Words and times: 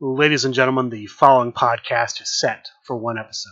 Ladies 0.00 0.44
and 0.44 0.54
gentlemen, 0.54 0.90
the 0.90 1.06
following 1.06 1.52
podcast 1.52 2.22
is 2.22 2.38
set 2.38 2.68
for 2.84 2.96
one 2.96 3.18
episode. 3.18 3.50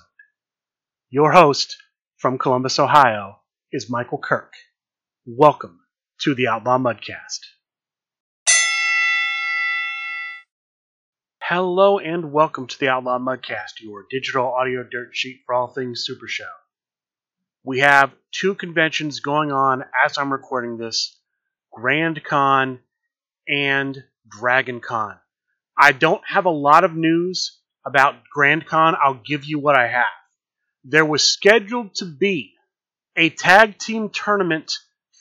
Your 1.10 1.32
host 1.32 1.76
from 2.18 2.38
Columbus, 2.38 2.78
Ohio, 2.78 3.40
is 3.72 3.90
Michael 3.90 4.18
Kirk. 4.18 4.52
Welcome 5.26 5.80
to 6.20 6.36
the 6.36 6.46
Outlaw 6.46 6.78
Mudcast. 6.78 7.40
Hello 11.42 11.98
and 11.98 12.30
welcome 12.30 12.68
to 12.68 12.78
the 12.78 12.90
Outlaw 12.90 13.18
Mudcast, 13.18 13.80
your 13.80 14.06
digital 14.08 14.46
audio 14.46 14.84
dirt 14.84 15.16
sheet 15.16 15.40
for 15.46 15.54
all 15.56 15.66
things 15.66 16.04
Super 16.06 16.28
Show. 16.28 16.44
We 17.64 17.80
have 17.80 18.14
two 18.30 18.54
conventions 18.54 19.18
going 19.18 19.50
on 19.50 19.82
as 20.00 20.16
I'm 20.16 20.32
recording 20.32 20.76
this 20.76 21.18
Grand 21.72 22.22
Con 22.22 22.78
and 23.48 24.04
Dragon 24.28 24.80
Con. 24.80 25.16
I 25.78 25.92
don't 25.92 26.22
have 26.26 26.46
a 26.46 26.50
lot 26.50 26.84
of 26.84 26.94
news 26.94 27.60
about 27.84 28.24
Grand 28.32 28.66
Con. 28.66 28.94
I'll 29.02 29.20
give 29.24 29.44
you 29.44 29.58
what 29.58 29.76
I 29.76 29.88
have. 29.88 30.04
There 30.84 31.04
was 31.04 31.22
scheduled 31.22 31.94
to 31.96 32.04
be 32.04 32.54
a 33.16 33.30
tag 33.30 33.78
team 33.78 34.10
tournament 34.10 34.72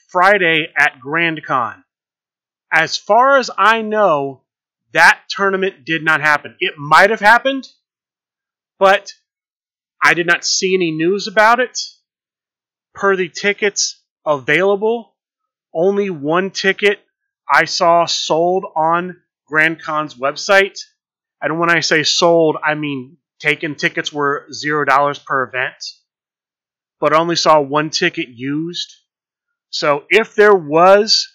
Friday 0.09 0.67
at 0.77 0.99
Grand 0.99 1.43
Con. 1.45 1.84
As 2.71 2.98
far 2.98 3.38
as 3.38 3.49
I 3.57 3.81
know, 3.81 4.43
that 4.93 5.21
tournament 5.29 5.85
did 5.85 6.03
not 6.03 6.21
happen. 6.21 6.55
It 6.59 6.76
might 6.77 7.09
have 7.09 7.20
happened, 7.20 7.67
but 8.79 9.13
I 10.01 10.13
did 10.13 10.27
not 10.27 10.45
see 10.45 10.73
any 10.76 10.91
news 10.91 11.27
about 11.27 11.59
it. 11.59 11.77
Per 12.93 13.15
the 13.15 13.29
tickets 13.29 14.01
available, 14.26 15.15
only 15.73 16.09
one 16.09 16.51
ticket 16.51 16.99
I 17.51 17.65
saw 17.65 18.05
sold 18.05 18.65
on 18.76 19.17
Grand 19.48 19.81
Con's 19.81 20.16
website. 20.16 20.80
And 21.41 21.59
when 21.59 21.70
I 21.70 21.81
say 21.81 22.04
sold, 22.04 22.58
I 22.63 22.76
mean 22.76 23.17
taken 23.40 23.76
tickets 23.76 24.12
were 24.12 24.48
zero 24.52 24.85
dollars 24.85 25.20
per 25.20 25.43
event, 25.43 25.76
but 26.99 27.13
only 27.13 27.35
saw 27.35 27.60
one 27.62 27.90
ticket 27.90 28.29
used. 28.29 28.93
So 29.70 30.05
if 30.10 30.35
there 30.35 30.55
was 30.55 31.27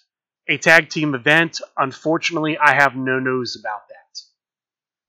a 0.49 0.57
tag 0.57 0.89
team 0.89 1.13
event, 1.15 1.61
unfortunately, 1.77 2.57
I 2.57 2.73
have 2.73 2.95
no 2.95 3.19
news 3.19 3.57
about 3.59 3.81
that. 3.87 4.19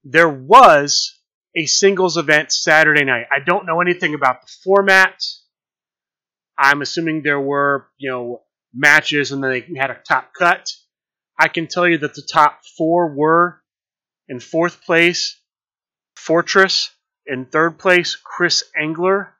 There 0.04 0.28
was 0.28 1.18
a 1.56 1.66
singles 1.66 2.16
event 2.16 2.52
Saturday 2.52 3.04
night. 3.04 3.26
I 3.30 3.40
don't 3.40 3.66
know 3.66 3.80
anything 3.80 4.14
about 4.14 4.42
the 4.42 4.52
format. 4.62 5.22
I'm 6.58 6.82
assuming 6.82 7.22
there 7.22 7.40
were, 7.40 7.88
you 7.98 8.10
know, 8.10 8.42
matches 8.74 9.32
and 9.32 9.42
then 9.42 9.50
they 9.50 9.78
had 9.78 9.90
a 9.90 10.00
top 10.06 10.32
cut. 10.34 10.70
I 11.38 11.48
can 11.48 11.66
tell 11.66 11.88
you 11.88 11.98
that 11.98 12.14
the 12.14 12.28
top 12.32 12.64
four 12.76 13.14
were 13.14 13.62
in 14.28 14.40
fourth 14.40 14.82
place, 14.82 15.42
Fortress. 16.16 16.90
In 17.26 17.46
third 17.46 17.78
place, 17.78 18.16
Chris 18.16 18.64
Engler. 18.76 19.34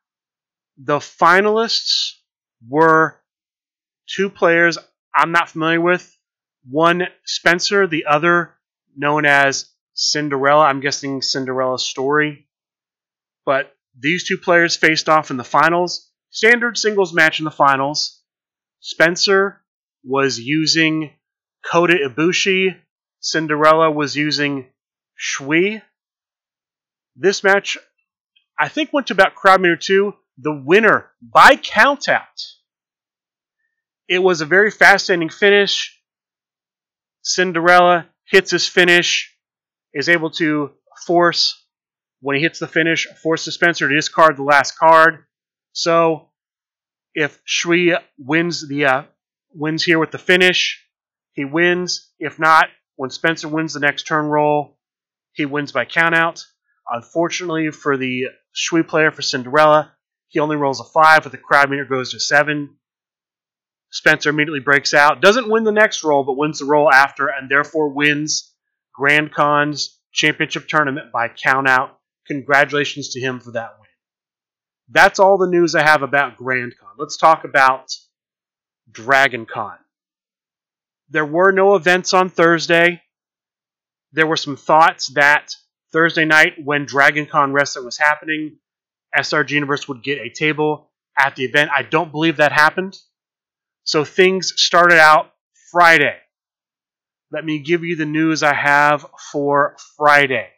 The 0.79 0.99
finalists 0.99 2.15
were 2.69 3.21
two 4.09 4.31
players 4.31 4.79
I'm 5.15 5.33
not 5.33 5.51
familiar 5.51 5.81
with. 5.81 6.17
One, 6.69 7.03
Spencer, 7.25 7.87
the 7.87 8.07
other, 8.07 8.55
known 8.97 9.27
as 9.27 9.69
Cinderella. 9.95 10.65
I'm 10.65 10.81
guessing 10.81 11.23
Cinderella's 11.23 11.85
story. 11.85 12.49
But 13.45 13.75
these 13.99 14.27
two 14.27 14.39
players 14.39 14.77
faced 14.77 15.09
off 15.09 15.31
in 15.31 15.37
the 15.37 15.45
finals. 15.45 16.11
Standard 16.31 16.79
singles 16.79 17.13
match 17.13 17.41
in 17.41 17.45
the 17.45 17.51
finals. 17.51 18.23
Spencer 18.81 19.61
was 20.05 20.39
using 20.39 21.11
Kota 21.65 21.95
Ibushi. 21.95 22.77
Cinderella 23.21 23.91
was 23.91 24.17
using 24.17 24.67
Shui. 25.15 25.83
This 27.15 27.45
match, 27.45 27.77
I 28.59 28.69
think, 28.69 28.93
went 28.93 29.07
to 29.09 29.13
about 29.13 29.35
crowd 29.35 29.61
meter 29.61 29.77
two. 29.77 30.15
The 30.39 30.53
winner 30.53 31.11
by 31.21 31.57
countout. 31.57 32.25
It 34.09 34.19
was 34.19 34.41
a 34.41 34.47
very 34.47 34.71
fascinating 34.71 35.29
finish. 35.29 35.99
Cinderella 37.23 38.09
hits 38.25 38.51
his 38.51 38.67
finish, 38.67 39.33
is 39.95 40.09
able 40.09 40.31
to 40.31 40.73
force, 41.07 41.65
when 42.21 42.37
he 42.37 42.43
hits 42.43 42.59
the 42.59 42.67
finish, 42.67 43.07
force 43.23 43.45
the 43.45 43.53
Spencer 43.53 43.89
to 43.89 43.95
discard 43.95 44.37
the 44.37 44.43
last 44.43 44.77
card. 44.77 45.25
So, 45.73 46.31
if 47.15 47.41
Shui 47.45 47.95
wins 48.19 48.67
the 48.67 48.87
uh, 48.87 49.03
wins 49.55 49.85
here 49.85 49.99
with 49.99 50.11
the 50.11 50.19
finish, 50.19 50.85
he 51.33 51.45
wins. 51.45 52.11
If 52.19 52.39
not, 52.39 52.69
when 52.97 53.11
Spencer 53.11 53.49
wins 53.49 53.75
the 53.75 53.81
next 53.81 54.05
turn 54.05 54.27
roll, 54.27 54.79
he 55.33 55.47
wins 55.47 55.73
by 55.73 55.85
countout. 55.85 56.45
Unfortunately 56.91 57.71
for 57.71 57.97
the 57.97 58.27
Shui 58.53 58.83
player 58.83 59.11
for 59.11 59.23
Cinderella, 59.23 59.93
he 60.29 60.41
only 60.41 60.57
rolls 60.57 60.81
a 60.81 60.85
five, 60.85 61.23
but 61.23 61.33
the 61.33 61.39
crowd 61.39 61.71
meter 61.71 61.85
goes 61.85 62.13
to 62.13 62.21
seven. 62.21 62.77
Spencer 63.91 64.31
immediately 64.31 64.61
breaks 64.61 64.95
out, 64.95 65.21
doesn't 65.21 65.51
win 65.51 65.65
the 65.65 65.73
next 65.73 66.03
roll, 66.03 66.25
but 66.25 66.37
wins 66.37 66.59
the 66.59 66.65
roll 66.65 66.91
after, 66.91 67.29
and 67.29 67.51
therefore 67.51 67.93
wins 67.93 68.55
Grand 68.95 69.33
Con's 69.33 69.99
championship 70.13 70.67
tournament 70.67 71.13
by 71.13 71.29
countout. 71.29 71.91
Congratulations 72.27 73.11
to 73.11 73.21
him 73.21 73.41
for 73.41 73.53
that 73.53 73.73
win. 73.79 73.89
That's 74.89 75.19
all 75.19 75.39
the 75.39 75.51
news 75.51 75.75
I 75.75 75.83
have 75.83 76.03
about 76.03 76.37
Grand 76.37 76.75
Con. 76.79 76.91
Let's 76.99 77.17
talk 77.17 77.45
about 77.45 77.91
Dragon 78.91 79.47
Con. 79.47 79.77
There 81.13 81.27
were 81.27 81.53
no 81.53 81.75
events 81.75 82.15
on 82.15 82.31
Thursday. 82.31 83.03
There 84.13 84.27
were 84.27 84.39
some 84.39 84.57
thoughts 84.57 85.09
that 85.09 85.55
Thursday 85.93 86.25
night, 86.25 86.55
when 86.65 86.87
Dragon 86.87 87.27
Con 87.27 87.53
Wrestling 87.53 87.85
was 87.85 87.99
happening, 87.99 88.57
SRG 89.15 89.51
Universe 89.51 89.87
would 89.89 90.03
get 90.03 90.23
a 90.23 90.31
table 90.31 90.91
at 91.19 91.37
the 91.37 91.45
event. 91.45 91.71
I 91.71 91.83
don't 91.83 92.11
believe 92.13 92.39
that 92.39 92.53
happened. 92.53 92.97
So 93.85 94.07
things 94.07 94.55
started 94.57 94.99
out 94.99 95.35
Friday. 95.71 96.17
Let 97.31 97.45
me 97.45 97.59
give 97.59 97.85
you 97.85 97.95
the 97.95 98.07
news 98.07 98.43
I 98.43 98.55
have 98.55 99.05
for 99.33 99.77
Friday. 99.99 100.49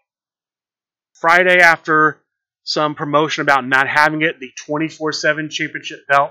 Friday, 1.15 1.59
after 1.59 2.23
some 2.63 2.95
promotion 2.95 3.43
about 3.43 3.67
not 3.67 3.89
having 3.89 4.23
it, 4.23 4.39
the 4.39 4.53
24 4.67 5.11
7 5.11 5.51
championship 5.51 6.07
belt 6.07 6.31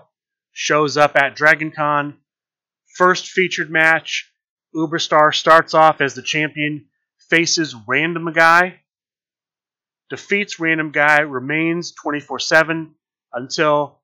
shows 0.54 0.96
up 0.96 1.18
at 1.18 1.36
Dragon 1.36 1.72
Con. 1.72 2.20
First 2.96 3.28
featured 3.28 3.72
match, 3.72 4.32
Uberstar 4.76 5.34
starts 5.34 5.74
off 5.74 6.00
as 6.00 6.14
the 6.14 6.22
champion, 6.22 6.88
faces 7.30 7.76
Random 7.88 8.32
Guy, 8.34 8.82
defeats 10.10 10.60
Random 10.60 10.92
Guy, 10.92 11.22
remains 11.22 11.92
24 11.94 12.40
7 12.40 12.94
until 13.34 14.00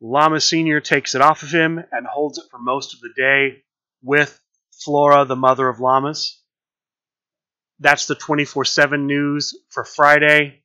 Lama 0.00 0.40
Sr. 0.40 0.80
takes 0.80 1.14
it 1.14 1.22
off 1.22 1.42
of 1.42 1.50
him 1.50 1.82
and 1.90 2.06
holds 2.06 2.38
it 2.38 2.44
for 2.50 2.58
most 2.58 2.92
of 2.92 3.00
the 3.00 3.12
day 3.16 3.62
with 4.02 4.38
Flora, 4.84 5.24
the 5.24 5.34
mother 5.34 5.66
of 5.66 5.80
llamas. 5.80 6.42
That's 7.80 8.06
the 8.06 8.14
24 8.14 8.66
7 8.66 9.06
news 9.06 9.58
for 9.70 9.84
Friday. 9.84 10.62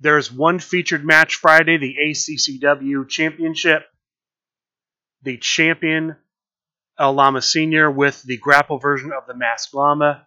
There's 0.00 0.32
one 0.32 0.60
featured 0.60 1.04
match 1.04 1.34
Friday, 1.34 1.76
the 1.76 1.96
ACCW 2.06 3.08
Championship. 3.08 3.82
The 5.22 5.36
champion 5.36 6.16
El 6.98 7.12
Lama 7.12 7.40
Sr. 7.40 7.90
with 7.90 8.22
the 8.24 8.38
grapple 8.38 8.78
version 8.78 9.12
of 9.12 9.26
the 9.26 9.34
Masked 9.34 9.72
Llama 9.72 10.26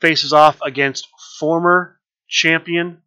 faces 0.00 0.32
off 0.32 0.58
against 0.62 1.08
former 1.38 2.00
champion, 2.28 3.02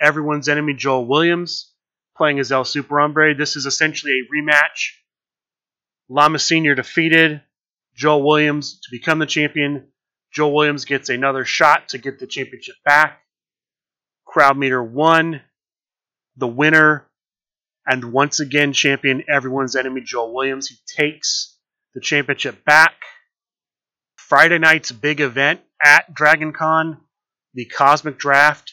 everyone's 0.00 0.48
enemy 0.48 0.74
Joel 0.74 1.06
Williams, 1.06 1.72
playing 2.16 2.38
as 2.38 2.52
El 2.52 2.64
Super 2.64 3.00
Hombre. 3.00 3.34
This 3.34 3.56
is 3.56 3.66
essentially 3.66 4.20
a 4.20 4.34
rematch. 4.34 4.92
Lama 6.08 6.38
Sr. 6.38 6.74
defeated 6.74 7.42
Joel 7.94 8.22
Williams 8.26 8.80
to 8.80 8.88
become 8.90 9.18
the 9.18 9.26
champion. 9.26 9.88
Joel 10.32 10.54
Williams 10.54 10.84
gets 10.84 11.08
another 11.08 11.44
shot 11.44 11.88
to 11.90 11.98
get 11.98 12.18
the 12.18 12.26
championship 12.26 12.76
back. 12.84 13.20
Crowd 14.26 14.58
meter 14.58 14.82
one. 14.82 15.40
The 16.36 16.46
winner 16.48 17.06
and 17.86 18.12
once 18.12 18.40
again 18.40 18.72
champion, 18.72 19.24
everyone's 19.28 19.76
enemy 19.76 20.02
Joel 20.02 20.34
Williams. 20.34 20.68
He 20.68 20.76
takes 20.86 21.58
the 21.94 22.00
championship 22.00 22.64
back. 22.64 22.94
Friday 24.16 24.58
night's 24.58 24.92
big 24.92 25.20
event 25.20 25.60
at 25.82 26.12
Dragon 26.14 26.52
Con, 26.52 26.98
the 27.54 27.64
Cosmic 27.64 28.18
Draft. 28.18 28.72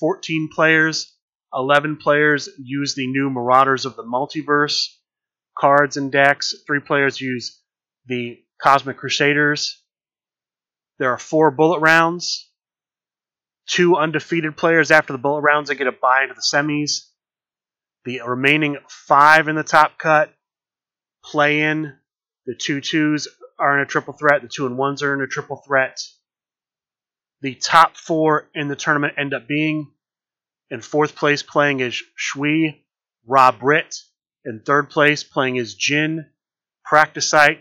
14 0.00 0.48
players, 0.54 1.14
11 1.52 1.98
players 1.98 2.48
use 2.58 2.94
the 2.94 3.06
new 3.06 3.28
Marauders 3.28 3.84
of 3.84 3.96
the 3.96 4.02
Multiverse 4.02 4.86
cards 5.58 5.96
and 5.96 6.10
decks. 6.10 6.54
Three 6.66 6.80
players 6.80 7.20
use 7.20 7.60
the 8.06 8.38
Cosmic 8.62 8.96
Crusaders. 8.96 9.82
There 10.98 11.12
are 11.12 11.18
four 11.18 11.50
bullet 11.50 11.80
rounds. 11.80 12.50
Two 13.66 13.96
undefeated 13.96 14.56
players 14.56 14.90
after 14.90 15.12
the 15.12 15.18
bullet 15.18 15.42
rounds, 15.42 15.68
they 15.68 15.74
get 15.76 15.86
a 15.86 15.92
bye 15.92 16.22
into 16.22 16.34
the 16.34 16.42
semis. 16.42 17.10
The 18.04 18.20
remaining 18.26 18.78
five 18.88 19.48
in 19.48 19.54
the 19.54 19.62
top 19.62 19.98
cut 19.98 20.32
play 21.22 21.62
in 21.62 21.92
the 22.50 22.56
two 22.56 22.80
twos 22.80 23.28
are 23.60 23.76
in 23.76 23.82
a 23.84 23.86
triple 23.86 24.12
threat. 24.12 24.42
The 24.42 24.48
two 24.48 24.66
and 24.66 24.76
ones 24.76 25.04
are 25.04 25.14
in 25.14 25.20
a 25.20 25.28
triple 25.28 25.62
threat. 25.64 26.00
The 27.42 27.54
top 27.54 27.96
four 27.96 28.50
in 28.56 28.66
the 28.66 28.74
tournament 28.74 29.14
end 29.16 29.34
up 29.34 29.46
being 29.46 29.92
in 30.68 30.80
fourth 30.80 31.14
place 31.14 31.44
playing 31.44 31.80
as 31.80 32.02
Shui 32.16 32.84
Ra 33.24 33.52
Britt. 33.52 33.94
In 34.44 34.62
third 34.66 34.90
place 34.90 35.22
playing 35.22 35.60
as 35.60 35.74
Jin 35.74 36.26
Practicite. 36.84 37.60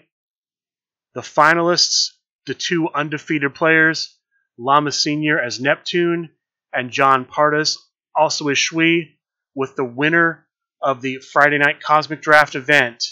The 1.13 1.21
finalists, 1.21 2.13
the 2.47 2.55
two 2.55 2.89
undefeated 2.89 3.53
players, 3.53 4.17
Lama 4.57 4.91
Senior 4.91 5.39
as 5.39 5.59
Neptune 5.59 6.31
and 6.73 6.89
John 6.89 7.25
Partis 7.25 7.77
also 8.15 8.47
as 8.47 8.57
Shui, 8.57 9.19
with 9.53 9.75
the 9.75 9.85
winner 9.85 10.47
of 10.81 11.03
the 11.03 11.17
Friday 11.17 11.59
night 11.59 11.79
Cosmic 11.79 12.23
Draft 12.23 12.55
event, 12.55 13.03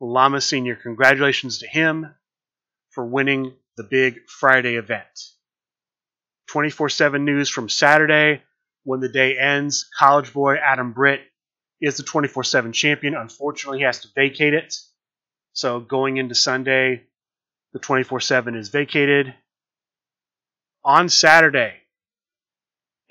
Lama 0.00 0.40
Senior. 0.40 0.76
Congratulations 0.76 1.58
to 1.58 1.66
him 1.66 2.14
for 2.90 3.04
winning 3.04 3.54
the 3.76 3.84
big 3.84 4.28
Friday 4.28 4.76
event. 4.76 5.06
24 6.48 6.88
7 6.88 7.24
news 7.24 7.48
from 7.48 7.68
Saturday 7.68 8.42
when 8.84 9.00
the 9.00 9.08
day 9.08 9.36
ends. 9.38 9.88
College 9.98 10.32
boy 10.32 10.56
Adam 10.56 10.92
Britt 10.92 11.20
is 11.80 11.96
the 11.96 12.02
24 12.02 12.44
7 12.44 12.72
champion. 12.72 13.14
Unfortunately, 13.14 13.78
he 13.78 13.84
has 13.84 14.00
to 14.00 14.08
vacate 14.14 14.54
it. 14.54 14.74
So 15.52 15.80
going 15.80 16.16
into 16.16 16.34
Sunday, 16.34 17.04
the 17.72 17.78
24 17.78 18.20
7 18.20 18.54
is 18.54 18.68
vacated. 18.68 19.34
On 20.84 21.08
Saturday, 21.08 21.74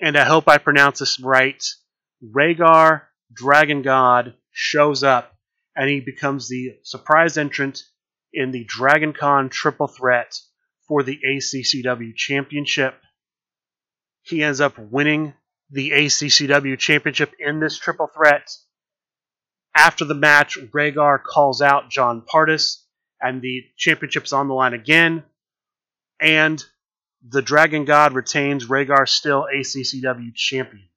and 0.00 0.16
I 0.16 0.24
hope 0.24 0.48
I 0.48 0.58
pronounce 0.58 1.00
this 1.00 1.18
right, 1.18 1.62
Rhaegar 2.24 3.02
Dragon 3.32 3.82
God 3.82 4.34
shows 4.52 5.02
up 5.02 5.33
and 5.76 5.88
he 5.88 6.00
becomes 6.00 6.48
the 6.48 6.76
surprise 6.82 7.36
entrant 7.36 7.82
in 8.32 8.50
the 8.50 8.64
Dragon 8.64 9.12
Con 9.12 9.48
triple 9.48 9.86
threat 9.86 10.38
for 10.86 11.02
the 11.02 11.18
ACCW 11.26 12.14
Championship. 12.14 12.94
He 14.22 14.42
ends 14.42 14.60
up 14.60 14.78
winning 14.78 15.34
the 15.70 15.90
ACCW 15.90 16.78
Championship 16.78 17.32
in 17.38 17.60
this 17.60 17.78
triple 17.78 18.08
threat. 18.14 18.50
After 19.74 20.04
the 20.04 20.14
match, 20.14 20.56
Rhaegar 20.56 21.22
calls 21.22 21.60
out 21.60 21.90
John 21.90 22.22
Partis, 22.22 22.86
and 23.20 23.42
the 23.42 23.64
championship's 23.76 24.32
on 24.32 24.48
the 24.48 24.54
line 24.54 24.74
again. 24.74 25.24
And 26.20 26.62
the 27.26 27.42
Dragon 27.42 27.84
God 27.84 28.12
retains 28.12 28.66
Rhaegar 28.66 29.08
still 29.08 29.46
ACCW 29.52 30.34
champion. 30.34 30.88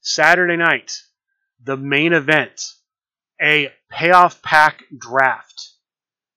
Saturday 0.00 0.56
night, 0.56 0.92
the 1.62 1.76
main 1.76 2.12
event, 2.12 2.62
a 3.40 3.72
payoff 3.90 4.42
pack 4.42 4.82
draft. 4.96 5.70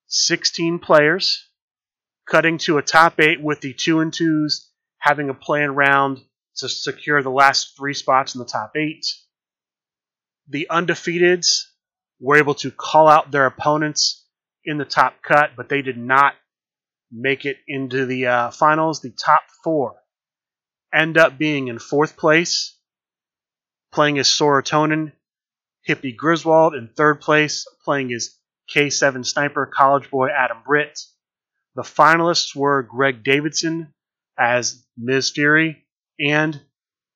16 0.07 0.79
players, 0.79 1.47
cutting 2.29 2.57
to 2.59 2.77
a 2.77 2.81
top 2.81 3.19
eight 3.19 3.41
with 3.41 3.61
the 3.61 3.73
two 3.73 4.01
and 4.01 4.13
twos 4.13 4.69
having 4.99 5.29
a 5.29 5.33
playing 5.33 5.71
round 5.71 6.19
to 6.57 6.69
secure 6.69 7.23
the 7.23 7.29
last 7.29 7.75
three 7.77 7.93
spots 7.93 8.35
in 8.35 8.39
the 8.39 8.45
top 8.45 8.73
eight. 8.75 9.05
The 10.47 10.67
undefeateds 10.69 11.63
were 12.19 12.37
able 12.37 12.55
to 12.55 12.71
call 12.71 13.07
out 13.07 13.31
their 13.31 13.45
opponents 13.45 14.25
in 14.63 14.77
the 14.77 14.85
top 14.85 15.21
cut, 15.23 15.51
but 15.55 15.69
they 15.69 15.81
did 15.81 15.97
not 15.97 16.33
make 17.11 17.45
it 17.45 17.57
into 17.67 18.05
the 18.05 18.27
uh, 18.27 18.51
finals. 18.51 19.01
The 19.01 19.09
top 19.11 19.43
four 19.63 19.95
end 20.93 21.17
up 21.17 21.37
being 21.37 21.67
in 21.67 21.79
fourth 21.79 22.15
place, 22.15 22.77
playing 23.91 24.19
as 24.19 24.27
Soratonin, 24.27 25.13
Hippie 25.87 26.15
Griswold 26.15 26.75
in 26.75 26.89
third 26.89 27.21
place, 27.21 27.65
playing 27.83 28.13
as 28.13 28.37
K7 28.73 29.25
Sniper 29.25 29.65
College 29.65 30.09
Boy 30.09 30.29
Adam 30.29 30.57
Britt. 30.65 30.99
The 31.75 31.81
finalists 31.81 32.55
were 32.55 32.83
Greg 32.83 33.23
Davidson 33.23 33.93
as 34.37 34.85
Ms. 34.97 35.31
Fury 35.31 35.85
and 36.19 36.61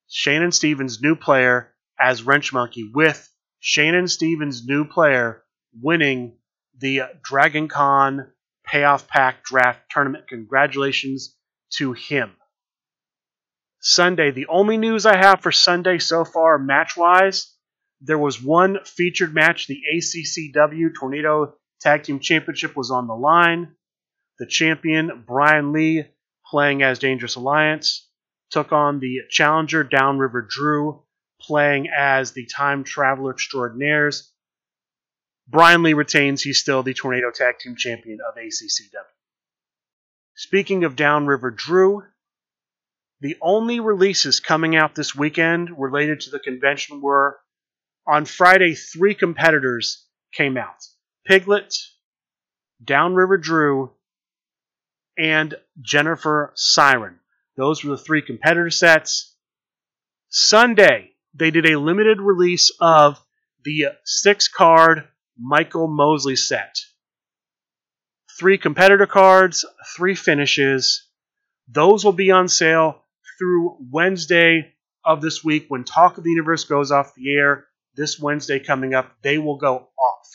Shannon 0.08 0.52
Stevens' 0.52 1.02
new 1.02 1.16
player 1.16 1.74
as 2.00 2.24
Wrench 2.24 2.54
Monkey, 2.54 2.92
with 2.94 3.32
Shannon 3.60 4.08
Stevens' 4.08 4.66
new 4.66 4.86
player 4.86 5.44
winning 5.82 6.38
the 6.78 7.04
Dragon 7.24 7.68
Con 7.68 8.32
Payoff 8.66 9.08
Pack 9.08 9.44
Draft 9.44 9.82
Tournament. 9.90 10.28
Congratulations 10.28 11.36
to 11.78 11.94
him. 11.94 12.32
Sunday, 13.80 14.32
the 14.32 14.48
only 14.48 14.78
news 14.78 15.06
I 15.06 15.16
have 15.16 15.42
for 15.42 15.52
Sunday 15.52 16.00
so 16.00 16.26
far, 16.26 16.58
match 16.58 16.98
wise, 16.98 17.55
there 18.06 18.18
was 18.18 18.42
one 18.42 18.78
featured 18.86 19.34
match. 19.34 19.68
The 19.68 19.82
ACCW 19.96 20.94
Tornado 20.98 21.56
Tag 21.82 22.04
Team 22.04 22.20
Championship 22.20 22.76
was 22.76 22.92
on 22.92 23.08
the 23.08 23.16
line. 23.16 23.76
The 24.38 24.46
champion, 24.46 25.24
Brian 25.26 25.72
Lee, 25.72 26.06
playing 26.46 26.84
as 26.84 27.00
Dangerous 27.00 27.36
Alliance, 27.36 28.08
took 28.52 28.72
on 28.72 29.00
the 29.00 29.22
challenger 29.30 29.84
Downriver 29.84 30.42
Drew, 30.42 31.04
playing 31.42 31.90
as 31.96 32.32
the 32.32 32.46
Time 32.46 32.84
Traveler 32.84 33.32
Extraordinaires. 33.32 34.32
Brian 35.48 35.84
Lee 35.84 35.94
retains, 35.94 36.42
he's 36.42 36.60
still 36.60 36.84
the 36.84 36.94
Tornado 36.94 37.32
Tag 37.32 37.60
Team 37.60 37.76
Champion 37.76 38.20
of 38.28 38.36
ACCW. 38.36 39.06
Speaking 40.36 40.84
of 40.84 40.96
Downriver 40.96 41.50
Drew, 41.50 42.04
the 43.22 43.38
only 43.42 43.80
releases 43.80 44.40
coming 44.40 44.76
out 44.76 44.94
this 44.94 45.16
weekend 45.16 45.80
related 45.80 46.22
to 46.22 46.30
the 46.30 46.40
convention 46.40 47.02
were 47.02 47.40
on 48.08 48.26
Friday, 48.26 48.76
three 48.76 49.16
competitors 49.16 50.06
came 50.34 50.58
out 50.58 50.86
Piglet, 51.26 51.74
Downriver 52.84 53.38
Drew, 53.38 53.92
and 55.18 55.56
Jennifer 55.82 56.52
Siren. 56.56 57.20
Those 57.58 57.84
were 57.84 57.96
the 57.96 58.02
three 58.02 58.22
competitor 58.22 58.70
sets. 58.70 59.36
Sunday, 60.30 61.12
they 61.34 61.52
did 61.52 61.66
a 61.66 61.80
limited 61.80 62.20
release 62.20 62.72
of 62.80 63.20
the 63.64 63.88
six 64.04 64.48
card 64.48 65.08
Michael 65.40 65.88
Mosley 65.88 66.36
set. 66.36 66.76
Three 68.38 68.58
competitor 68.58 69.08
cards, 69.08 69.66
three 69.96 70.16
finishes. 70.16 71.08
Those 71.68 72.04
will 72.04 72.12
be 72.12 72.32
on 72.32 72.50
sale 72.50 73.02
through 73.40 73.78
Wednesday 73.90 74.74
of 75.04 75.22
this 75.22 75.44
week 75.44 75.66
when 75.70 75.84
Talk 75.84 76.18
of 76.18 76.24
the 76.24 76.30
Universe 76.30 76.66
goes 76.66 76.92
off 76.92 77.16
the 77.16 77.34
air. 77.34 77.66
This 77.96 78.20
Wednesday 78.20 78.60
coming 78.60 78.94
up, 78.94 79.12
they 79.22 79.38
will 79.38 79.58
go 79.58 79.90
off. 79.98 80.28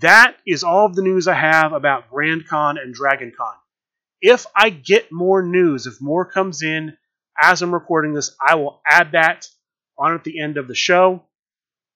That 0.00 0.36
is 0.46 0.64
all 0.64 0.86
of 0.86 0.96
the 0.96 1.02
news 1.02 1.28
I 1.28 1.34
have 1.34 1.72
about 1.72 2.10
Grand 2.10 2.46
Con 2.48 2.78
and 2.78 2.94
Dragon 2.94 3.32
Con. 3.36 3.54
If 4.20 4.46
I 4.54 4.70
get 4.70 5.12
more 5.12 5.42
news, 5.42 5.86
if 5.86 6.00
more 6.00 6.24
comes 6.24 6.62
in 6.62 6.96
as 7.40 7.62
I'm 7.62 7.72
recording 7.72 8.12
this, 8.12 8.34
I 8.40 8.56
will 8.56 8.80
add 8.88 9.12
that 9.12 9.46
on 9.98 10.14
at 10.14 10.24
the 10.24 10.40
end 10.40 10.56
of 10.56 10.68
the 10.68 10.74
show. 10.74 11.22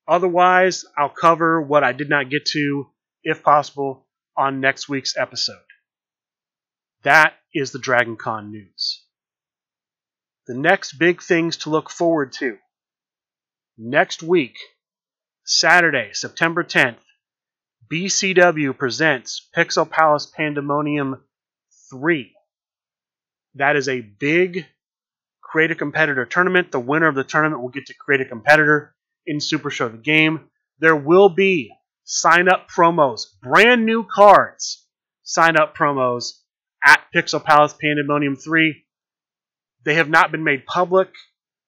Otherwise, 0.07 0.85
I'll 0.97 1.09
cover 1.09 1.61
what 1.61 1.83
I 1.83 1.93
did 1.93 2.09
not 2.09 2.31
get 2.31 2.47
to, 2.47 2.87
if 3.23 3.43
possible, 3.43 4.07
on 4.37 4.61
next 4.61 4.89
week's 4.89 5.17
episode. 5.17 5.57
That 7.03 7.35
is 7.55 7.73
the 7.73 7.79
Dragon 7.79 8.17
Con 8.17 8.51
news. 8.51 9.03
The 10.47 10.55
next 10.55 10.95
big 10.95 11.23
things 11.23 11.59
to 11.59 11.71
look 11.71 11.91
forward 11.91 12.33
to. 12.35 12.59
Next 13.77 14.23
week, 14.23 14.57
Saturday, 15.45 16.11
September 16.13 16.63
10th, 16.63 17.01
BCW 17.91 18.79
presents 18.79 19.49
Pixel 19.57 19.91
Palace 19.91 20.27
Pandemonium 20.27 21.21
3. 21.91 22.33
That 23.57 23.75
is 23.75 23.89
a 23.89 24.01
big 24.01 24.65
create 25.43 25.73
a 25.73 25.75
competitor 25.75 26.25
tournament. 26.25 26.71
The 26.71 26.79
winner 26.79 27.09
of 27.09 27.17
the 27.17 27.25
tournament 27.25 27.63
will 27.63 27.69
get 27.69 27.87
to 27.87 27.95
create 27.95 28.21
a 28.21 28.25
competitor 28.25 28.95
in 29.27 29.41
Super 29.41 29.71
Show 29.71 29.89
the 29.89 29.99
Game. 29.99 30.49
There 30.79 30.97
will 30.97 31.29
be 31.29 31.73
sign 32.05 32.49
up 32.49 32.69
promos, 32.71 33.23
brand 33.43 33.85
new 33.85 34.05
cards, 34.05 34.87
sign 35.25 35.57
up 35.57 35.77
promos 35.77 36.35
at 36.85 37.01
Pixel 37.13 37.43
Palace 37.43 37.75
Pandemonium 37.81 38.37
3. 38.37 38.85
They 39.85 39.95
have 39.95 40.09
not 40.09 40.31
been 40.31 40.45
made 40.45 40.65
public, 40.65 41.09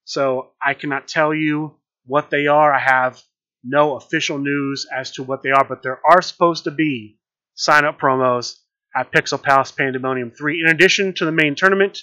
so 0.05 0.53
I 0.65 0.75
cannot 0.75 1.09
tell 1.09 1.35
you 1.35 1.81
what 2.07 2.31
they 2.31 2.47
are. 2.47 2.73
I 2.73 2.79
have 2.79 3.23
no 3.63 3.97
official 3.97 4.39
news 4.39 4.87
as 4.95 5.11
to 5.13 5.23
what 5.23 5.43
they 5.43 5.51
are, 5.51 5.65
but 5.65 5.83
there 5.83 6.01
are 6.05 6.23
supposed 6.23 6.65
to 6.65 6.71
be 6.71 7.19
sign 7.55 7.85
up 7.85 7.99
promos 7.99 8.57
at 8.95 9.13
Pixel 9.13 9.43
Palace 9.43 9.73
Pandemonium 9.73 10.31
3. 10.31 10.61
In 10.61 10.69
addition 10.69 11.13
to 11.15 11.25
the 11.25 11.33
main 11.33 11.55
tournament, 11.55 12.01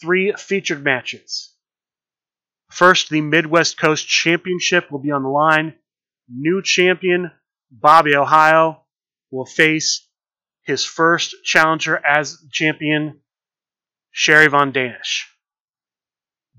three 0.00 0.32
featured 0.32 0.82
matches. 0.82 1.54
First, 2.70 3.10
the 3.10 3.20
Midwest 3.20 3.78
Coast 3.78 4.06
Championship 4.06 4.90
will 4.90 4.98
be 4.98 5.10
on 5.10 5.22
the 5.22 5.28
line. 5.28 5.74
New 6.28 6.62
champion 6.62 7.30
Bobby 7.70 8.16
Ohio 8.16 8.84
will 9.30 9.44
face 9.44 10.08
his 10.62 10.84
first 10.84 11.34
challenger 11.44 12.00
as 12.04 12.38
champion, 12.50 13.20
Sherry 14.10 14.46
Von 14.48 14.72
Danish. 14.72 15.28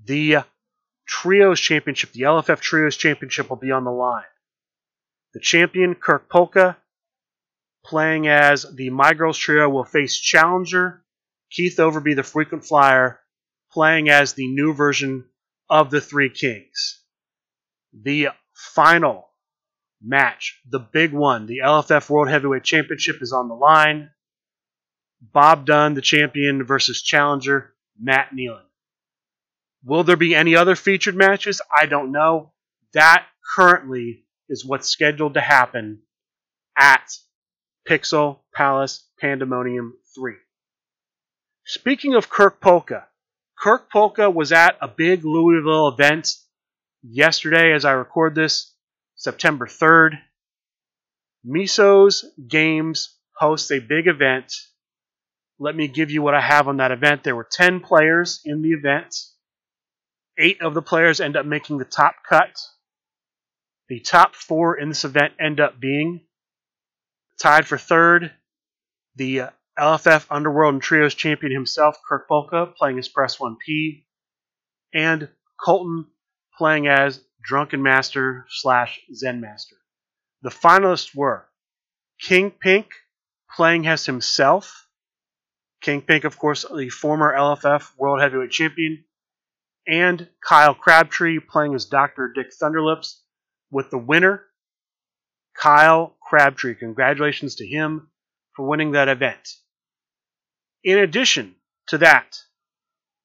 The 0.04 0.44
Trios 1.06 1.60
Championship, 1.60 2.12
the 2.12 2.22
LFF 2.22 2.60
Trios 2.60 2.96
Championship, 2.96 3.48
will 3.48 3.56
be 3.56 3.70
on 3.70 3.84
the 3.84 3.90
line. 3.90 4.24
The 5.34 5.40
champion, 5.40 5.94
Kirk 5.94 6.28
Polka, 6.28 6.76
playing 7.84 8.26
as 8.26 8.66
the 8.74 8.90
My 8.90 9.14
Girls 9.14 9.38
Trio, 9.38 9.68
will 9.68 9.84
face 9.84 10.18
challenger 10.18 11.04
Keith 11.50 11.76
Overby, 11.76 12.16
the 12.16 12.22
frequent 12.22 12.64
flyer, 12.64 13.20
playing 13.70 14.08
as 14.08 14.32
the 14.32 14.48
new 14.48 14.74
version 14.74 15.24
of 15.70 15.90
the 15.90 16.00
Three 16.00 16.30
Kings. 16.30 17.02
The 17.92 18.28
final 18.52 19.28
match, 20.02 20.60
the 20.68 20.78
big 20.78 21.12
one, 21.12 21.46
the 21.46 21.60
LFF 21.64 22.10
World 22.10 22.28
Heavyweight 22.28 22.64
Championship 22.64 23.22
is 23.22 23.32
on 23.32 23.48
the 23.48 23.54
line. 23.54 24.10
Bob 25.20 25.66
Dunn, 25.66 25.94
the 25.94 26.02
champion, 26.02 26.64
versus 26.64 27.02
challenger 27.02 27.74
Matt 27.98 28.30
Nealon. 28.34 28.65
Will 29.86 30.02
there 30.02 30.16
be 30.16 30.34
any 30.34 30.56
other 30.56 30.74
featured 30.74 31.14
matches? 31.14 31.60
I 31.74 31.86
don't 31.86 32.10
know. 32.10 32.52
That 32.92 33.24
currently 33.54 34.24
is 34.48 34.64
what's 34.64 34.88
scheduled 34.88 35.34
to 35.34 35.40
happen 35.40 36.02
at 36.76 37.16
Pixel 37.88 38.40
Palace 38.52 39.08
Pandemonium 39.20 39.94
3. 40.16 40.34
Speaking 41.64 42.14
of 42.14 42.28
Kirk 42.28 42.60
Polka, 42.60 43.06
Kirk 43.56 43.88
Polka 43.88 44.28
was 44.28 44.50
at 44.50 44.76
a 44.80 44.88
big 44.88 45.24
Louisville 45.24 45.86
event 45.86 46.34
yesterday 47.04 47.72
as 47.72 47.84
I 47.84 47.92
record 47.92 48.34
this, 48.34 48.74
September 49.14 49.66
3rd. 49.66 50.18
Miso's 51.44 52.24
Games 52.48 53.16
hosts 53.38 53.70
a 53.70 53.78
big 53.78 54.08
event. 54.08 54.52
Let 55.60 55.76
me 55.76 55.86
give 55.86 56.10
you 56.10 56.22
what 56.22 56.34
I 56.34 56.40
have 56.40 56.66
on 56.66 56.78
that 56.78 56.90
event. 56.90 57.22
There 57.22 57.36
were 57.36 57.48
10 57.48 57.78
players 57.78 58.40
in 58.44 58.62
the 58.62 58.72
event. 58.72 59.14
Eight 60.38 60.60
of 60.60 60.74
the 60.74 60.82
players 60.82 61.20
end 61.20 61.36
up 61.36 61.46
making 61.46 61.78
the 61.78 61.84
top 61.84 62.16
cut. 62.28 62.58
The 63.88 64.00
top 64.00 64.34
four 64.34 64.76
in 64.76 64.88
this 64.88 65.04
event 65.04 65.34
end 65.40 65.60
up 65.60 65.78
being 65.80 66.22
tied 67.40 67.66
for 67.66 67.78
third, 67.78 68.32
the 69.14 69.40
uh, 69.40 69.50
LFF 69.78 70.26
Underworld 70.30 70.74
and 70.74 70.82
Trios 70.82 71.14
champion 71.14 71.52
himself, 71.52 71.96
Kirk 72.06 72.28
Polka, 72.28 72.66
playing 72.76 72.98
as 72.98 73.08
Press 73.08 73.36
1P, 73.36 74.04
and 74.92 75.28
Colton 75.62 76.06
playing 76.56 76.88
as 76.88 77.22
Drunken 77.42 77.82
Master 77.82 78.46
slash 78.48 79.00
Zen 79.14 79.40
Master. 79.40 79.76
The 80.42 80.50
finalists 80.50 81.14
were 81.14 81.46
King 82.20 82.50
Pink 82.50 82.88
playing 83.54 83.86
as 83.86 84.06
himself. 84.06 84.88
King 85.80 86.02
Pink, 86.02 86.24
of 86.24 86.38
course, 86.38 86.64
the 86.74 86.88
former 86.88 87.34
LFF 87.36 87.90
World 87.98 88.20
Heavyweight 88.20 88.50
Champion, 88.50 89.04
and 89.86 90.28
Kyle 90.46 90.74
Crabtree 90.74 91.38
playing 91.40 91.74
as 91.74 91.86
Dr. 91.86 92.32
Dick 92.34 92.48
Thunderlips, 92.60 93.20
with 93.70 93.90
the 93.90 93.98
winner, 93.98 94.44
Kyle 95.56 96.16
Crabtree. 96.20 96.74
Congratulations 96.74 97.56
to 97.56 97.66
him 97.66 98.10
for 98.54 98.66
winning 98.66 98.92
that 98.92 99.08
event. 99.08 99.54
In 100.84 100.98
addition 100.98 101.56
to 101.88 101.98
that, 101.98 102.38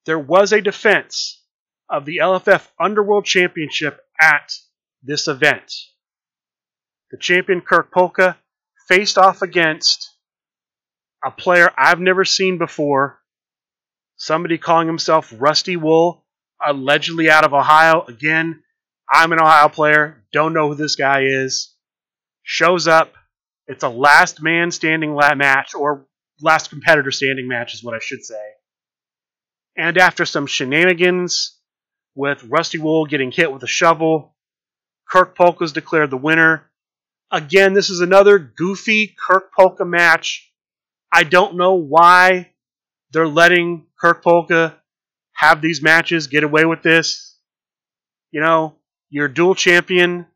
there 0.05 0.19
was 0.19 0.51
a 0.51 0.61
defense 0.61 1.43
of 1.89 2.05
the 2.05 2.17
LFF 2.17 2.67
Underworld 2.79 3.25
Championship 3.25 3.99
at 4.19 4.53
this 5.03 5.27
event. 5.27 5.73
The 7.11 7.17
champion 7.17 7.61
Kirk 7.61 7.91
Polka 7.91 8.37
faced 8.87 9.17
off 9.17 9.41
against 9.41 10.09
a 11.23 11.29
player 11.29 11.71
I've 11.77 11.99
never 11.99 12.25
seen 12.25 12.57
before, 12.57 13.19
somebody 14.15 14.57
calling 14.57 14.87
himself 14.87 15.33
Rusty 15.37 15.75
Wool, 15.75 16.25
allegedly 16.65 17.29
out 17.29 17.43
of 17.43 17.53
Ohio. 17.53 18.03
Again, 18.07 18.63
I'm 19.09 19.31
an 19.33 19.41
Ohio 19.41 19.69
player, 19.69 20.23
don't 20.31 20.53
know 20.53 20.69
who 20.69 20.75
this 20.75 20.95
guy 20.95 21.23
is. 21.23 21.75
Shows 22.43 22.87
up. 22.87 23.13
It's 23.67 23.83
a 23.83 23.89
last 23.89 24.41
man 24.41 24.71
standing 24.71 25.15
match, 25.15 25.73
or 25.75 26.07
last 26.41 26.69
competitor 26.69 27.11
standing 27.11 27.47
match 27.47 27.73
is 27.73 27.83
what 27.83 27.93
I 27.93 27.99
should 27.99 28.23
say. 28.23 28.41
And 29.77 29.97
after 29.97 30.25
some 30.25 30.47
shenanigans 30.47 31.57
with 32.15 32.43
Rusty 32.43 32.77
Wool 32.77 33.05
getting 33.05 33.31
hit 33.31 33.51
with 33.51 33.63
a 33.63 33.67
shovel, 33.67 34.35
Kirk 35.09 35.37
Polka's 35.37 35.71
declared 35.71 36.09
the 36.09 36.17
winner. 36.17 36.69
Again, 37.31 37.73
this 37.73 37.89
is 37.89 38.01
another 38.01 38.39
goofy 38.39 39.15
Kirk 39.17 39.53
Polka 39.53 39.85
match. 39.85 40.51
I 41.11 41.23
don't 41.23 41.55
know 41.55 41.75
why 41.75 42.51
they're 43.11 43.27
letting 43.27 43.85
Kirk 43.99 44.23
Polka 44.23 44.80
have 45.41 45.59
these 45.59 45.81
matches, 45.81 46.27
get 46.27 46.43
away 46.43 46.65
with 46.65 46.83
this. 46.83 47.35
You 48.29 48.41
know, 48.41 48.75
you're 49.09 49.27
dual 49.27 49.55
champion. 49.55 50.27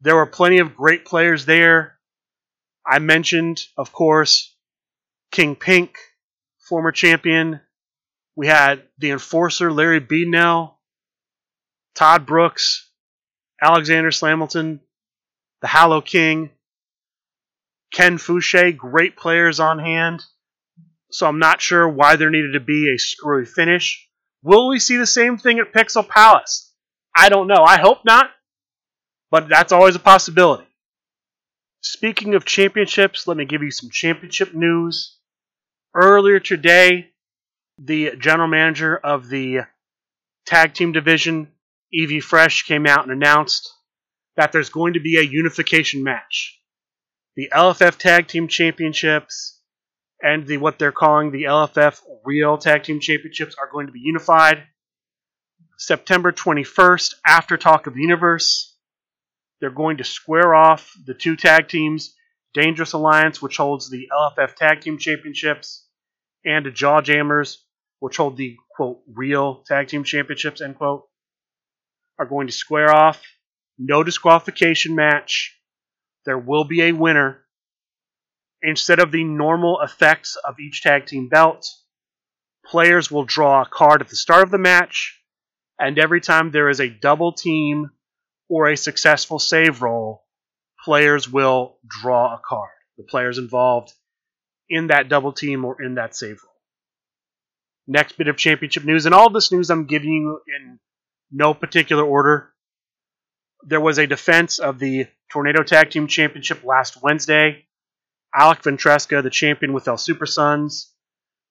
There 0.00 0.16
were 0.16 0.24
plenty 0.24 0.58
of 0.58 0.74
great 0.74 1.04
players 1.04 1.44
there. 1.44 1.98
I 2.86 2.98
mentioned, 2.98 3.62
of 3.76 3.92
course, 3.92 4.56
King 5.30 5.54
Pink, 5.54 5.98
former 6.66 6.92
champion. 6.92 7.60
We 8.36 8.46
had 8.46 8.82
the 8.96 9.10
enforcer, 9.10 9.70
Larry 9.70 10.00
Beadnell, 10.00 10.72
Todd 11.94 12.24
Brooks, 12.24 12.90
Alexander 13.60 14.12
Slamilton, 14.12 14.80
the 15.60 15.66
Hallow 15.66 16.00
King, 16.00 16.48
Ken 17.92 18.16
Fouché, 18.16 18.74
great 18.74 19.18
players 19.18 19.60
on 19.60 19.78
hand. 19.78 20.24
So 21.10 21.26
I'm 21.26 21.38
not 21.38 21.60
sure 21.60 21.86
why 21.86 22.16
there 22.16 22.30
needed 22.30 22.54
to 22.54 22.60
be 22.60 22.90
a 22.94 22.98
screwy 22.98 23.44
finish. 23.44 24.08
Will 24.44 24.68
we 24.68 24.78
see 24.78 24.98
the 24.98 25.06
same 25.06 25.38
thing 25.38 25.58
at 25.58 25.72
Pixel 25.72 26.06
Palace? 26.06 26.70
I 27.16 27.30
don't 27.30 27.48
know. 27.48 27.64
I 27.64 27.80
hope 27.80 28.04
not, 28.04 28.30
but 29.30 29.48
that's 29.48 29.72
always 29.72 29.96
a 29.96 30.00
possibility. 30.00 30.66
Speaking 31.80 32.34
of 32.34 32.44
championships, 32.44 33.26
let 33.26 33.38
me 33.38 33.46
give 33.46 33.62
you 33.62 33.70
some 33.70 33.88
championship 33.90 34.52
news. 34.52 35.16
Earlier 35.94 36.40
today, 36.40 37.10
the 37.78 38.16
general 38.16 38.48
manager 38.48 38.94
of 38.96 39.30
the 39.30 39.60
tag 40.44 40.74
team 40.74 40.92
division, 40.92 41.48
Evie 41.90 42.20
Fresh, 42.20 42.64
came 42.64 42.86
out 42.86 43.04
and 43.04 43.12
announced 43.12 43.72
that 44.36 44.52
there's 44.52 44.68
going 44.68 44.92
to 44.92 45.00
be 45.00 45.16
a 45.16 45.22
unification 45.22 46.02
match. 46.02 46.60
The 47.36 47.50
LFF 47.50 47.96
Tag 47.96 48.28
Team 48.28 48.48
Championships 48.48 49.53
and 50.24 50.46
the 50.46 50.56
what 50.56 50.78
they're 50.78 50.90
calling 50.90 51.30
the 51.30 51.44
LFF 51.44 52.00
Real 52.24 52.56
Tag 52.56 52.82
Team 52.82 52.98
Championships 52.98 53.54
are 53.60 53.68
going 53.70 53.86
to 53.86 53.92
be 53.92 54.00
unified. 54.00 54.64
September 55.76 56.32
21st, 56.32 57.14
after 57.26 57.58
Talk 57.58 57.86
of 57.86 57.94
the 57.94 58.00
Universe, 58.00 58.74
they're 59.60 59.70
going 59.70 59.98
to 59.98 60.04
square 60.04 60.54
off 60.54 60.90
the 61.04 61.12
two 61.12 61.36
tag 61.36 61.68
teams, 61.68 62.14
Dangerous 62.54 62.94
Alliance, 62.94 63.42
which 63.42 63.58
holds 63.58 63.90
the 63.90 64.08
LFF 64.10 64.54
Tag 64.54 64.80
Team 64.80 64.96
Championships, 64.96 65.86
and 66.44 66.64
the 66.64 66.70
Jawjammers, 66.70 67.58
which 68.00 68.16
hold 68.16 68.38
the 68.38 68.56
quote 68.74 69.00
real 69.06 69.62
tag 69.66 69.88
team 69.88 70.04
championships, 70.04 70.60
end 70.60 70.76
quote, 70.76 71.04
are 72.18 72.26
going 72.26 72.46
to 72.46 72.52
square 72.52 72.90
off. 72.90 73.22
No 73.78 74.02
disqualification 74.02 74.94
match. 74.94 75.58
There 76.24 76.38
will 76.38 76.64
be 76.64 76.82
a 76.82 76.92
winner 76.92 77.43
Instead 78.66 78.98
of 78.98 79.12
the 79.12 79.24
normal 79.24 79.80
effects 79.82 80.36
of 80.36 80.58
each 80.58 80.82
tag 80.82 81.04
team 81.04 81.28
belt, 81.28 81.66
players 82.64 83.10
will 83.10 83.24
draw 83.24 83.60
a 83.60 83.68
card 83.68 84.00
at 84.00 84.08
the 84.08 84.16
start 84.16 84.42
of 84.42 84.50
the 84.50 84.56
match, 84.56 85.20
and 85.78 85.98
every 85.98 86.22
time 86.22 86.50
there 86.50 86.70
is 86.70 86.80
a 86.80 86.88
double 86.88 87.32
team 87.32 87.90
or 88.48 88.68
a 88.68 88.76
successful 88.76 89.38
save 89.38 89.82
roll, 89.82 90.24
players 90.82 91.28
will 91.28 91.76
draw 91.86 92.34
a 92.34 92.40
card. 92.42 92.70
The 92.96 93.04
players 93.04 93.36
involved 93.36 93.92
in 94.70 94.86
that 94.86 95.10
double 95.10 95.32
team 95.32 95.66
or 95.66 95.82
in 95.82 95.96
that 95.96 96.16
save 96.16 96.38
roll. 96.42 96.54
Next 97.86 98.16
bit 98.16 98.28
of 98.28 98.38
championship 98.38 98.84
news, 98.84 99.04
and 99.04 99.14
all 99.14 99.28
this 99.28 99.52
news 99.52 99.68
I'm 99.68 99.84
giving 99.84 100.10
you 100.10 100.40
in 100.56 100.78
no 101.30 101.52
particular 101.52 102.02
order. 102.02 102.50
There 103.62 103.80
was 103.80 103.98
a 103.98 104.06
defense 104.06 104.58
of 104.58 104.78
the 104.78 105.06
Tornado 105.30 105.62
Tag 105.62 105.90
Team 105.90 106.06
Championship 106.06 106.64
last 106.64 107.02
Wednesday. 107.02 107.66
Alec 108.36 108.62
Ventresca, 108.62 109.22
the 109.22 109.30
champion 109.30 109.72
with 109.72 109.86
El 109.86 109.96
Super 109.96 110.26
Sons, 110.26 110.92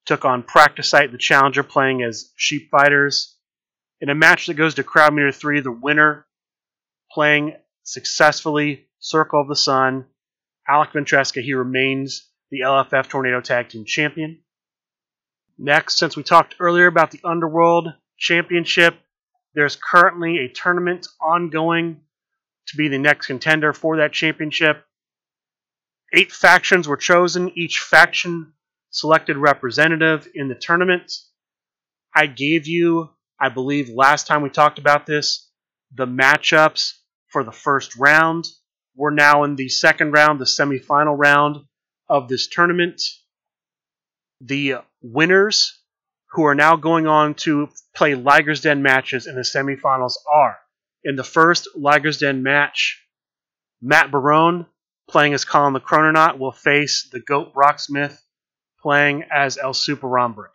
took 0.06 0.26
on 0.26 0.44
Practicite, 0.44 1.12
the 1.12 1.18
challenger, 1.18 1.64
playing 1.64 2.04
as 2.04 2.32
Sheep 2.36 2.70
Fighters. 2.70 3.38
In 4.02 4.10
a 4.10 4.16
match 4.16 4.48
that 4.48 4.56
goes 4.56 4.76
to 4.76 4.84
Crowd 4.84 5.14
Meter 5.14 5.32
3, 5.32 5.62
the 5.62 5.72
winner 5.72 6.28
playing 7.12 7.56
successfully 7.84 8.88
Circle 9.00 9.42
of 9.42 9.48
the 9.48 9.56
Sun, 9.56 10.06
Alec 10.68 10.92
Ventresca, 10.92 11.42
he 11.42 11.54
remains 11.54 12.30
the 12.50 12.62
LFF 12.62 13.08
Tornado 13.10 13.42
Tag 13.42 13.70
Team 13.70 13.86
Champion. 13.86 14.40
Next, 15.58 15.98
since 15.98 16.18
we 16.18 16.24
talked 16.24 16.56
earlier 16.60 16.88
about 16.88 17.12
the 17.12 17.20
Underworld 17.24 17.90
Championship, 18.18 18.96
there's 19.54 19.76
currently 19.76 20.40
a 20.40 20.50
tournament 20.50 21.08
ongoing 21.22 22.02
to 22.68 22.78
be 22.78 22.88
the 22.88 22.98
next 22.98 23.28
contender 23.28 23.74
for 23.74 23.98
that 23.98 24.14
championship. 24.14 24.86
Eight 26.16 26.32
factions 26.32 26.88
were 26.88 26.98
chosen. 26.98 27.52
Each 27.58 27.80
faction 27.80 28.54
selected 28.92 29.36
representative 29.36 30.28
in 30.36 30.48
the 30.48 30.56
tournament. 30.56 31.12
I 32.16 32.28
gave 32.28 32.68
you, 32.68 33.10
I 33.40 33.50
believe, 33.50 33.90
last 33.90 34.28
time 34.28 34.44
we 34.44 34.50
talked 34.50 34.78
about 34.78 35.08
this, 35.08 35.50
the 35.92 36.06
matchups 36.06 36.94
for 37.30 37.44
the 37.44 37.52
first 37.52 37.96
round. 37.96 38.46
We're 38.96 39.10
now 39.10 39.44
in 39.44 39.56
the 39.56 39.70
second 39.70 40.12
round, 40.12 40.40
the 40.40 40.46
semifinal 40.46 41.16
round 41.18 41.58
of 42.08 42.28
this 42.28 42.48
tournament. 42.48 43.02
The 44.40 44.76
winners 45.02 45.82
who 46.34 46.44
are 46.44 46.54
now 46.54 46.76
going 46.76 47.08
on 47.08 47.34
to 47.36 47.70
play 47.96 48.14
Liger's 48.14 48.62
Den 48.62 48.84
matches 48.84 49.26
in 49.26 49.34
the 49.34 49.42
semifinals 49.42 50.14
are 50.32 50.58
in 51.04 51.16
the 51.16 51.24
first 51.24 51.70
Liger's 51.76 52.20
Den 52.20 52.44
match, 52.44 53.04
Matt 53.82 54.12
Barone 54.12 54.68
playing 55.10 55.34
as 55.34 55.46
Colin 55.46 55.74
the 55.74 55.80
Chrononaut 55.80 56.40
will 56.40 56.52
face 56.52 57.10
the 57.12 57.20
GOAT 57.20 57.54
Rocksmith 57.54 58.18
playing 58.80 59.24
as 59.32 59.58
El 59.58 59.74
Super 59.74 60.18
Hombre. 60.18 60.50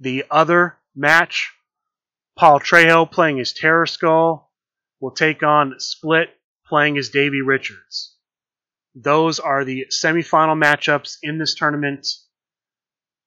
The 0.00 0.24
other 0.30 0.78
match, 0.94 1.52
Paul 2.36 2.60
Trejo 2.60 3.10
playing 3.10 3.40
as 3.40 3.52
Terror 3.52 3.86
Skull 3.86 4.50
will 5.00 5.10
take 5.10 5.42
on 5.42 5.74
Split 5.78 6.30
playing 6.66 6.96
as 6.98 7.10
Davey 7.10 7.42
Richards. 7.42 8.16
Those 8.94 9.40
are 9.40 9.64
the 9.64 9.86
semifinal 9.90 10.60
matchups 10.60 11.18
in 11.22 11.38
this 11.38 11.54
tournament. 11.54 12.06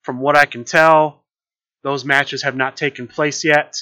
From 0.03 0.19
what 0.19 0.35
I 0.35 0.45
can 0.45 0.63
tell, 0.63 1.25
those 1.83 2.05
matches 2.05 2.43
have 2.43 2.55
not 2.55 2.77
taken 2.77 3.07
place 3.07 3.43
yet. 3.43 3.75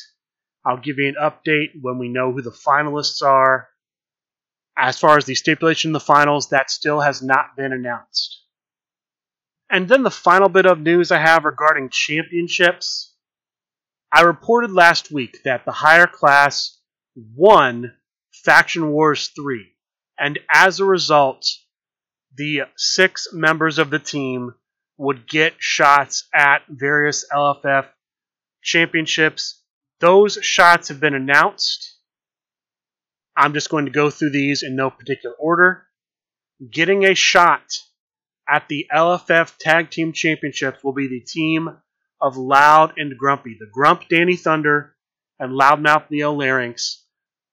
I'll 0.65 0.77
give 0.77 0.97
you 0.97 1.07
an 1.07 1.15
update 1.21 1.71
when 1.81 1.97
we 1.97 2.09
know 2.09 2.31
who 2.31 2.41
the 2.41 2.51
finalists 2.51 3.21
are. 3.21 3.67
As 4.77 4.99
far 4.99 5.17
as 5.17 5.25
the 5.25 5.35
stipulation 5.35 5.89
in 5.89 5.93
the 5.93 5.99
finals, 5.99 6.49
that 6.49 6.71
still 6.71 7.01
has 7.01 7.21
not 7.21 7.55
been 7.55 7.73
announced. 7.73 8.41
And 9.69 9.87
then 9.87 10.03
the 10.03 10.11
final 10.11 10.49
bit 10.49 10.65
of 10.65 10.79
news 10.79 11.11
I 11.11 11.19
have 11.19 11.45
regarding 11.45 11.89
championships. 11.89 13.15
I 14.11 14.21
reported 14.21 14.71
last 14.71 15.11
week 15.11 15.39
that 15.43 15.65
the 15.65 15.71
higher 15.71 16.07
class 16.07 16.79
won 17.15 17.93
Faction 18.43 18.89
Wars 18.89 19.29
3, 19.35 19.75
and 20.19 20.39
as 20.51 20.79
a 20.79 20.85
result, 20.85 21.45
the 22.35 22.61
six 22.75 23.27
members 23.31 23.77
of 23.79 23.89
the 23.89 23.99
team 23.99 24.53
would 24.97 25.27
get 25.27 25.55
shots 25.59 26.27
at 26.33 26.63
various 26.67 27.25
LFF 27.31 27.87
championships. 28.61 29.61
Those 29.99 30.37
shots 30.41 30.87
have 30.89 30.99
been 30.99 31.15
announced. 31.15 31.92
I'm 33.35 33.53
just 33.53 33.69
going 33.69 33.85
to 33.85 33.91
go 33.91 34.09
through 34.09 34.31
these 34.31 34.63
in 34.63 34.75
no 34.75 34.89
particular 34.89 35.35
order. 35.35 35.83
Getting 36.71 37.05
a 37.05 37.15
shot 37.15 37.63
at 38.47 38.67
the 38.67 38.87
LFF 38.93 39.55
Tag 39.59 39.89
Team 39.89 40.13
Championships 40.13 40.83
will 40.83 40.93
be 40.93 41.07
the 41.07 41.21
team 41.21 41.69
of 42.21 42.37
Loud 42.37 42.93
and 42.97 43.17
Grumpy. 43.17 43.57
The 43.59 43.69
Grump 43.71 44.03
Danny 44.09 44.35
Thunder 44.35 44.95
and 45.39 45.51
Loudmouth 45.51 46.09
Neo 46.09 46.33
Larynx 46.33 47.03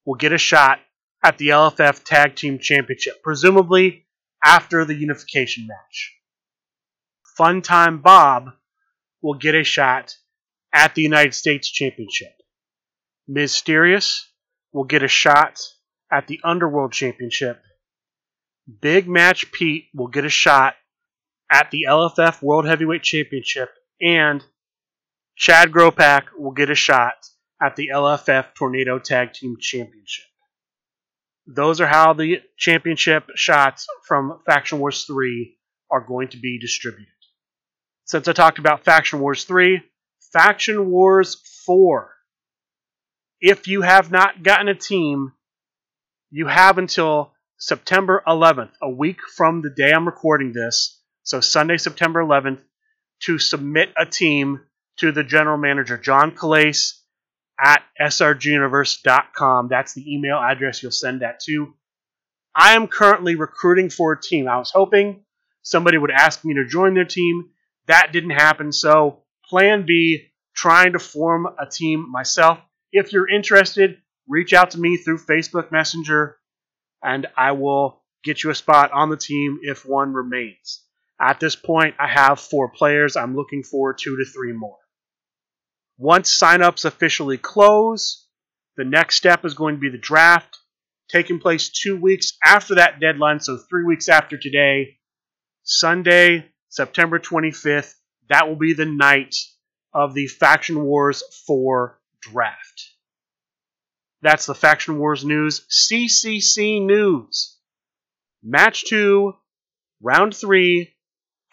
will 0.04 0.16
get 0.16 0.32
a 0.32 0.38
shot 0.38 0.78
at 1.22 1.38
the 1.38 1.48
LFF 1.48 2.04
Tag 2.04 2.36
Team 2.36 2.58
Championship. 2.58 3.22
Presumably, 3.22 4.06
after 4.44 4.84
the 4.84 4.94
unification 4.94 5.66
match. 5.66 6.14
Funtime 7.38 8.02
Bob 8.02 8.50
will 9.22 9.34
get 9.34 9.54
a 9.54 9.64
shot 9.64 10.14
at 10.72 10.94
the 10.94 11.02
United 11.02 11.34
States 11.34 11.70
Championship. 11.70 12.32
Mysterious 13.26 14.29
will 14.72 14.84
get 14.84 15.02
a 15.02 15.08
shot 15.08 15.60
at 16.10 16.26
the 16.26 16.40
Underworld 16.44 16.92
Championship. 16.92 17.62
Big 18.80 19.08
Match 19.08 19.50
Pete 19.52 19.86
will 19.94 20.08
get 20.08 20.24
a 20.24 20.30
shot 20.30 20.74
at 21.50 21.70
the 21.70 21.86
LFF 21.88 22.42
World 22.42 22.66
Heavyweight 22.66 23.02
Championship. 23.02 23.70
And 24.00 24.44
Chad 25.36 25.70
Gropak 25.72 26.26
will 26.38 26.52
get 26.52 26.70
a 26.70 26.74
shot 26.74 27.14
at 27.60 27.76
the 27.76 27.90
LFF 27.92 28.54
Tornado 28.54 28.98
Tag 28.98 29.32
Team 29.32 29.56
Championship 29.60 30.24
those 31.54 31.80
are 31.80 31.86
how 31.86 32.12
the 32.12 32.40
championship 32.56 33.24
shots 33.34 33.86
from 34.06 34.40
Faction 34.46 34.78
Wars 34.78 35.04
3 35.04 35.56
are 35.90 36.00
going 36.00 36.28
to 36.28 36.36
be 36.36 36.58
distributed. 36.58 37.08
Since 38.04 38.28
I 38.28 38.32
talked 38.32 38.58
about 38.58 38.84
Faction 38.84 39.20
Wars 39.20 39.44
3, 39.44 39.82
Faction 40.32 40.90
Wars 40.90 41.36
4. 41.66 42.10
If 43.40 43.68
you 43.68 43.80
have 43.80 44.10
not 44.10 44.42
gotten 44.42 44.68
a 44.68 44.74
team, 44.74 45.32
you 46.30 46.46
have 46.46 46.76
until 46.76 47.32
September 47.58 48.22
11th, 48.26 48.72
a 48.82 48.90
week 48.90 49.20
from 49.34 49.62
the 49.62 49.70
day 49.70 49.92
I'm 49.92 50.04
recording 50.04 50.52
this, 50.52 51.00
so 51.22 51.40
Sunday, 51.40 51.78
September 51.78 52.22
11th, 52.22 52.60
to 53.20 53.38
submit 53.38 53.92
a 53.96 54.04
team 54.04 54.60
to 54.98 55.12
the 55.12 55.24
general 55.24 55.56
manager, 55.56 55.96
John 55.96 56.32
Calais, 56.32 56.74
at 57.58 57.82
srguniverse.com. 58.00 59.68
That's 59.68 59.94
the 59.94 60.14
email 60.14 60.36
address 60.36 60.82
you'll 60.82 60.92
send 60.92 61.22
that 61.22 61.40
to. 61.46 61.74
I 62.54 62.74
am 62.74 62.88
currently 62.88 63.36
recruiting 63.36 63.88
for 63.88 64.12
a 64.12 64.20
team. 64.20 64.48
I 64.48 64.58
was 64.58 64.70
hoping 64.70 65.24
somebody 65.62 65.96
would 65.96 66.10
ask 66.10 66.44
me 66.44 66.54
to 66.54 66.66
join 66.66 66.94
their 66.94 67.04
team. 67.06 67.50
That 67.86 68.12
didn't 68.12 68.30
happen. 68.30 68.72
So, 68.72 69.22
plan 69.46 69.86
B, 69.86 70.26
trying 70.54 70.92
to 70.92 70.98
form 70.98 71.46
a 71.46 71.66
team 71.66 72.06
myself. 72.10 72.58
If 72.92 73.12
you're 73.12 73.28
interested, 73.28 73.98
reach 74.28 74.52
out 74.52 74.72
to 74.72 74.80
me 74.80 74.96
through 74.96 75.18
Facebook 75.18 75.70
Messenger 75.70 76.36
and 77.02 77.26
I 77.36 77.52
will 77.52 78.02
get 78.24 78.42
you 78.42 78.50
a 78.50 78.54
spot 78.54 78.92
on 78.92 79.10
the 79.10 79.16
team 79.16 79.60
if 79.62 79.86
one 79.86 80.12
remains. 80.12 80.82
At 81.20 81.40
this 81.40 81.56
point, 81.56 81.94
I 81.98 82.08
have 82.08 82.40
four 82.40 82.68
players. 82.70 83.16
I'm 83.16 83.36
looking 83.36 83.62
for 83.62 83.94
two 83.94 84.16
to 84.16 84.24
three 84.24 84.52
more. 84.52 84.78
Once 85.98 86.36
signups 86.36 86.84
officially 86.84 87.36
close, 87.36 88.26
the 88.76 88.84
next 88.84 89.16
step 89.16 89.44
is 89.44 89.54
going 89.54 89.74
to 89.74 89.80
be 89.80 89.90
the 89.90 89.98
draft, 89.98 90.58
taking 91.10 91.38
place 91.38 91.68
two 91.68 92.00
weeks 92.00 92.32
after 92.44 92.76
that 92.76 93.00
deadline, 93.00 93.40
so 93.40 93.58
three 93.58 93.84
weeks 93.84 94.08
after 94.08 94.38
today, 94.38 94.96
Sunday, 95.62 96.46
September 96.70 97.18
25th. 97.18 97.94
That 98.30 98.48
will 98.48 98.56
be 98.56 98.72
the 98.72 98.86
night 98.86 99.34
of 99.92 100.14
the 100.14 100.26
Faction 100.26 100.82
Wars 100.82 101.22
4 101.46 101.99
draft. 102.20 102.90
That's 104.22 104.46
the 104.46 104.54
Faction 104.54 104.98
Wars 104.98 105.24
news. 105.24 105.66
CCC 105.70 106.84
news. 106.84 107.56
Match 108.42 108.84
2, 108.84 109.34
Round 110.02 110.34
3, 110.34 110.94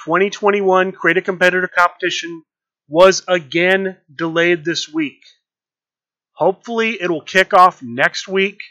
2021 0.03 0.91
Create 0.91 1.17
a 1.17 1.21
Competitor 1.21 1.67
Competition 1.67 2.43
was 2.87 3.23
again 3.27 3.97
delayed 4.13 4.63
this 4.63 4.87
week. 4.87 5.21
Hopefully, 6.33 6.91
it 7.01 7.09
will 7.09 7.21
kick 7.21 7.53
off 7.53 7.81
next 7.81 8.27
week, 8.27 8.61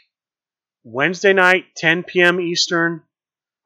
Wednesday 0.83 1.33
night, 1.33 1.65
10 1.75 2.03
p.m. 2.03 2.39
Eastern, 2.39 3.03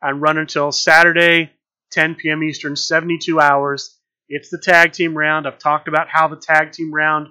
and 0.02 0.22
run 0.22 0.38
until 0.38 0.72
Saturday, 0.72 1.52
10 1.92 2.16
p.m. 2.16 2.44
Eastern, 2.44 2.76
72 2.76 3.40
hours. 3.40 3.98
It's 4.28 4.50
the 4.50 4.58
tag 4.58 4.94
team 4.94 5.16
round. 5.16 5.48
I've 5.48 5.60
talked 5.60 5.88
about 5.88 6.10
how 6.10 6.28
the 6.28 6.38
tag 6.38 6.72
team 6.72 6.94
round 6.94 7.28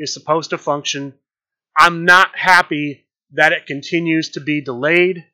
is 0.00 0.14
supposed 0.14 0.50
to 0.50 0.58
function. 0.58 1.14
I'm 1.78 2.04
not 2.04 2.36
happy 2.36 3.06
that 3.32 3.52
it 3.52 3.66
continues 3.66 4.30
to 4.30 4.40
be 4.40 4.60
delayed. 4.60 5.24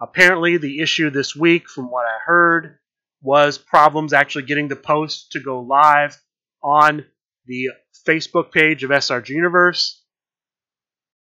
Apparently, 0.00 0.56
the 0.56 0.80
issue 0.80 1.10
this 1.10 1.36
week, 1.36 1.68
from 1.68 1.90
what 1.90 2.06
I 2.06 2.18
heard, 2.24 2.78
was 3.22 3.58
problems 3.58 4.12
actually 4.12 4.44
getting 4.44 4.68
the 4.68 4.76
post 4.76 5.32
to 5.32 5.40
go 5.40 5.60
live 5.60 6.20
on 6.62 7.04
the 7.46 7.68
Facebook 8.06 8.50
page 8.50 8.82
of 8.82 8.90
SRG 8.90 9.28
Universe. 9.28 10.02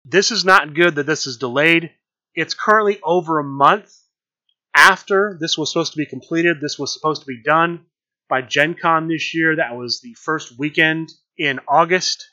This 0.05 0.31
is 0.31 0.45
not 0.45 0.73
good 0.73 0.95
that 0.95 1.05
this 1.05 1.25
is 1.25 1.37
delayed. 1.37 1.91
It's 2.35 2.53
currently 2.53 2.99
over 3.03 3.39
a 3.39 3.43
month 3.43 3.91
after 4.75 5.37
this 5.39 5.57
was 5.57 5.71
supposed 5.71 5.93
to 5.93 5.97
be 5.97 6.05
completed. 6.05 6.57
This 6.59 6.77
was 6.77 6.93
supposed 6.93 7.21
to 7.21 7.27
be 7.27 7.41
done 7.43 7.85
by 8.29 8.41
Gen 8.41 8.75
Con 8.75 9.07
this 9.07 9.33
year. 9.35 9.57
That 9.57 9.75
was 9.75 9.99
the 10.01 10.13
first 10.13 10.57
weekend 10.57 11.11
in 11.37 11.59
August. 11.67 12.25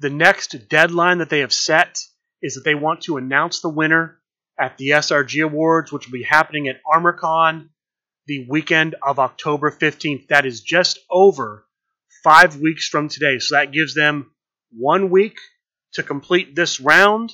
The 0.00 0.10
next 0.10 0.68
deadline 0.68 1.18
that 1.18 1.28
they 1.28 1.40
have 1.40 1.52
set 1.52 1.98
is 2.40 2.54
that 2.54 2.64
they 2.64 2.74
want 2.74 3.02
to 3.02 3.16
announce 3.16 3.60
the 3.60 3.68
winner 3.68 4.18
at 4.58 4.78
the 4.78 4.90
SRG 4.90 5.44
Awards, 5.44 5.92
which 5.92 6.06
will 6.06 6.18
be 6.18 6.24
happening 6.24 6.68
at 6.68 6.80
ArmorCon 6.84 7.68
the 8.26 8.46
weekend 8.48 8.94
of 9.02 9.18
October 9.18 9.70
15th. 9.70 10.28
That 10.28 10.46
is 10.46 10.60
just 10.60 11.00
over 11.10 11.66
five 12.22 12.60
weeks 12.60 12.86
from 12.86 13.08
today. 13.08 13.38
So 13.38 13.56
that 13.56 13.72
gives 13.72 13.94
them 13.94 14.30
one 14.70 15.10
week 15.10 15.38
to 15.94 16.02
complete 16.02 16.54
this 16.54 16.78
round, 16.78 17.32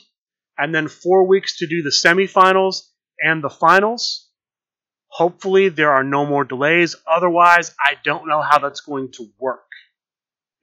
and 0.57 0.75
then 0.75 0.89
four 0.89 1.27
weeks 1.27 1.59
to 1.59 1.67
do 1.67 1.83
the 1.83 1.91
semifinals 1.91 2.83
and 3.19 3.43
the 3.43 3.51
finals. 3.51 4.29
Hopefully, 5.09 5.69
there 5.69 5.93
are 5.93 6.05
no 6.05 6.25
more 6.25 6.45
delays. 6.45 6.97
Otherwise, 7.07 7.75
I 7.79 7.95
don't 8.05 8.29
know 8.29 8.41
how 8.41 8.59
that's 8.59 8.81
going 8.81 9.11
to 9.13 9.27
work 9.39 9.67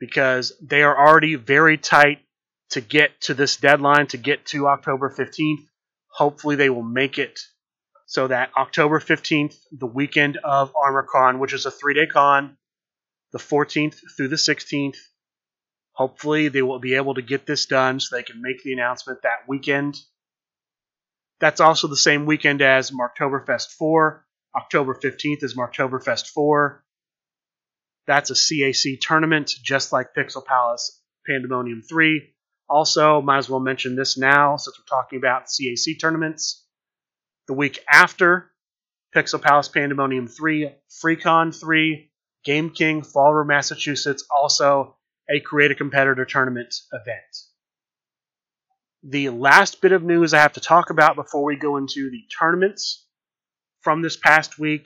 because 0.01 0.51
they 0.59 0.81
are 0.81 0.97
already 0.97 1.35
very 1.35 1.77
tight 1.77 2.19
to 2.71 2.81
get 2.81 3.21
to 3.21 3.35
this 3.35 3.57
deadline, 3.57 4.07
to 4.07 4.17
get 4.17 4.47
to 4.47 4.67
October 4.67 5.13
15th. 5.15 5.67
Hopefully, 6.07 6.55
they 6.55 6.71
will 6.71 6.81
make 6.81 7.19
it 7.19 7.39
so 8.07 8.27
that 8.27 8.49
October 8.57 8.99
15th, 8.99 9.55
the 9.71 9.85
weekend 9.85 10.37
of 10.43 10.73
ArmorCon, 10.73 11.37
which 11.37 11.53
is 11.53 11.67
a 11.67 11.71
three 11.71 11.93
day 11.93 12.07
con, 12.07 12.57
the 13.31 13.37
14th 13.37 13.95
through 14.17 14.29
the 14.29 14.37
16th. 14.37 14.97
Hopefully, 15.91 16.47
they 16.47 16.63
will 16.63 16.79
be 16.79 16.95
able 16.95 17.13
to 17.13 17.21
get 17.21 17.45
this 17.45 17.67
done 17.67 17.99
so 17.99 18.15
they 18.15 18.23
can 18.23 18.41
make 18.41 18.63
the 18.63 18.73
announcement 18.73 19.21
that 19.21 19.47
weekend. 19.47 19.97
That's 21.39 21.61
also 21.61 21.87
the 21.87 21.95
same 21.95 22.25
weekend 22.25 22.63
as 22.63 22.91
Marktoberfest 22.91 23.67
4. 23.77 24.25
October 24.55 24.95
15th 24.95 25.43
is 25.43 25.55
Marktoberfest 25.55 26.27
4. 26.29 26.83
That's 28.11 28.29
a 28.29 28.33
CAC 28.33 28.99
tournament, 28.99 29.53
just 29.63 29.93
like 29.93 30.13
Pixel 30.13 30.43
Palace 30.43 31.01
Pandemonium 31.25 31.81
3. 31.81 32.21
Also, 32.67 33.21
might 33.21 33.37
as 33.37 33.49
well 33.49 33.61
mention 33.61 33.95
this 33.95 34.17
now 34.17 34.57
since 34.57 34.77
we're 34.77 34.97
talking 34.97 35.17
about 35.17 35.45
CAC 35.45 35.97
tournaments. 35.97 36.67
The 37.47 37.53
week 37.53 37.79
after 37.89 38.51
Pixel 39.15 39.41
Palace 39.41 39.69
Pandemonium 39.69 40.27
3, 40.27 40.71
FreeCon 41.01 41.57
3, 41.57 42.11
Game 42.43 42.71
King, 42.71 43.01
Fall 43.01 43.33
River, 43.33 43.45
Massachusetts, 43.45 44.25
also 44.29 44.97
a 45.33 45.39
Create 45.39 45.71
a 45.71 45.75
Competitor 45.75 46.25
tournament 46.25 46.75
event. 46.91 47.37
The 49.03 49.29
last 49.29 49.79
bit 49.79 49.93
of 49.93 50.03
news 50.03 50.33
I 50.33 50.39
have 50.39 50.53
to 50.53 50.59
talk 50.59 50.89
about 50.89 51.15
before 51.15 51.45
we 51.45 51.55
go 51.55 51.77
into 51.77 52.11
the 52.11 52.23
tournaments 52.37 53.07
from 53.79 54.01
this 54.01 54.17
past 54.17 54.59
week, 54.59 54.83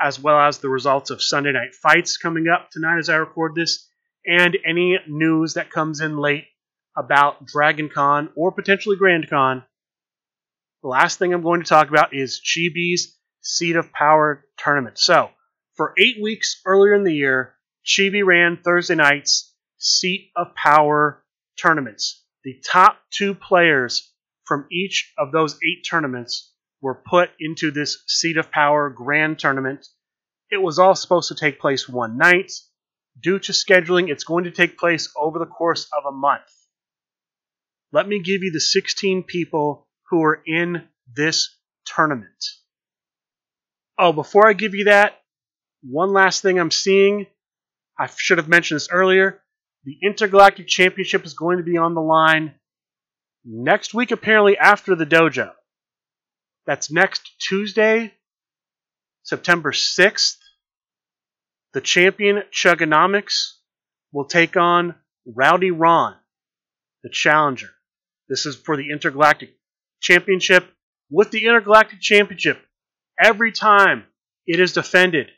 as 0.00 0.18
well 0.20 0.38
as 0.38 0.58
the 0.58 0.68
results 0.68 1.10
of 1.10 1.22
Sunday 1.22 1.52
night 1.52 1.74
fights 1.74 2.16
coming 2.16 2.46
up 2.48 2.70
tonight 2.70 2.98
as 2.98 3.08
I 3.08 3.16
record 3.16 3.54
this, 3.54 3.88
and 4.26 4.56
any 4.64 4.98
news 5.06 5.54
that 5.54 5.70
comes 5.70 6.00
in 6.00 6.18
late 6.18 6.46
about 6.96 7.46
Dragon 7.46 7.88
Con 7.88 8.30
or 8.36 8.52
potentially 8.52 8.96
Grand 8.96 9.28
Con. 9.28 9.64
The 10.82 10.88
last 10.88 11.18
thing 11.18 11.32
I'm 11.32 11.42
going 11.42 11.62
to 11.62 11.68
talk 11.68 11.88
about 11.88 12.14
is 12.14 12.40
Chibi's 12.44 13.16
Seat 13.40 13.76
of 13.76 13.92
Power 13.92 14.44
tournament. 14.58 14.98
So, 14.98 15.30
for 15.76 15.94
eight 15.98 16.22
weeks 16.22 16.60
earlier 16.66 16.94
in 16.94 17.04
the 17.04 17.14
year, 17.14 17.54
Chibi 17.84 18.24
ran 18.24 18.58
Thursday 18.62 18.94
night's 18.94 19.54
Seat 19.78 20.30
of 20.36 20.54
Power 20.54 21.24
tournaments. 21.60 22.24
The 22.44 22.60
top 22.70 22.98
two 23.10 23.34
players 23.34 24.12
from 24.44 24.66
each 24.70 25.12
of 25.18 25.32
those 25.32 25.54
eight 25.54 25.86
tournaments 25.88 26.52
were 26.80 27.02
put 27.06 27.30
into 27.40 27.70
this 27.70 28.02
Seat 28.06 28.36
of 28.36 28.50
Power 28.50 28.90
Grand 28.90 29.38
Tournament. 29.38 29.86
It 30.50 30.62
was 30.62 30.78
all 30.78 30.94
supposed 30.94 31.28
to 31.28 31.34
take 31.34 31.60
place 31.60 31.88
one 31.88 32.16
night. 32.16 32.52
Due 33.20 33.38
to 33.40 33.52
scheduling, 33.52 34.10
it's 34.10 34.24
going 34.24 34.44
to 34.44 34.50
take 34.50 34.78
place 34.78 35.12
over 35.16 35.38
the 35.38 35.46
course 35.46 35.88
of 35.96 36.04
a 36.06 36.16
month. 36.16 36.44
Let 37.92 38.06
me 38.06 38.20
give 38.20 38.42
you 38.42 38.52
the 38.52 38.60
16 38.60 39.24
people 39.24 39.88
who 40.10 40.22
are 40.22 40.40
in 40.46 40.86
this 41.12 41.56
tournament. 41.84 42.44
Oh, 43.98 44.12
before 44.12 44.46
I 44.46 44.52
give 44.52 44.74
you 44.74 44.84
that, 44.84 45.20
one 45.82 46.12
last 46.12 46.42
thing 46.42 46.58
I'm 46.58 46.70
seeing. 46.70 47.26
I 47.98 48.08
should 48.16 48.38
have 48.38 48.48
mentioned 48.48 48.76
this 48.76 48.90
earlier. 48.90 49.40
The 49.84 49.98
Intergalactic 50.02 50.68
Championship 50.68 51.24
is 51.24 51.34
going 51.34 51.58
to 51.58 51.64
be 51.64 51.76
on 51.76 51.94
the 51.94 52.00
line 52.00 52.54
next 53.44 53.94
week, 53.94 54.10
apparently, 54.10 54.56
after 54.56 54.94
the 54.94 55.06
dojo. 55.06 55.50
That's 56.68 56.90
next 56.90 57.22
Tuesday, 57.40 58.12
September 59.22 59.72
6th. 59.72 60.36
The 61.72 61.80
champion, 61.80 62.42
Chugonomics, 62.52 63.54
will 64.12 64.26
take 64.26 64.54
on 64.54 64.94
Rowdy 65.24 65.70
Ron, 65.70 66.14
the 67.02 67.08
challenger. 67.08 67.70
This 68.28 68.44
is 68.44 68.54
for 68.54 68.76
the 68.76 68.90
Intergalactic 68.90 69.54
Championship. 70.02 70.66
With 71.10 71.30
the 71.30 71.46
Intergalactic 71.46 72.02
Championship, 72.02 72.60
every 73.18 73.50
time 73.50 74.04
it 74.46 74.60
is 74.60 74.74
defended, 74.74 75.28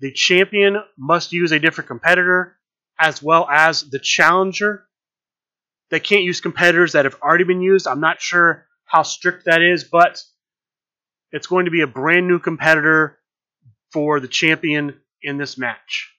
the 0.00 0.10
champion 0.10 0.82
must 0.98 1.32
use 1.32 1.52
a 1.52 1.60
different 1.60 1.86
competitor 1.86 2.58
as 2.98 3.22
well 3.22 3.48
as 3.48 3.88
the 3.88 4.00
challenger. 4.00 4.88
They 5.90 6.00
can't 6.00 6.24
use 6.24 6.40
competitors 6.40 6.94
that 6.94 7.04
have 7.04 7.20
already 7.22 7.44
been 7.44 7.62
used. 7.62 7.86
I'm 7.86 8.00
not 8.00 8.20
sure 8.20 8.66
how 8.86 9.02
strict 9.02 9.44
that 9.44 9.62
is, 9.62 9.84
but 9.84 10.20
it's 11.32 11.46
going 11.46 11.64
to 11.64 11.70
be 11.70 11.82
a 11.82 11.86
brand 11.86 12.26
new 12.26 12.38
competitor 12.38 13.18
for 13.92 14.20
the 14.20 14.28
champion 14.28 15.00
in 15.22 15.38
this 15.38 15.58
match. 15.58 16.12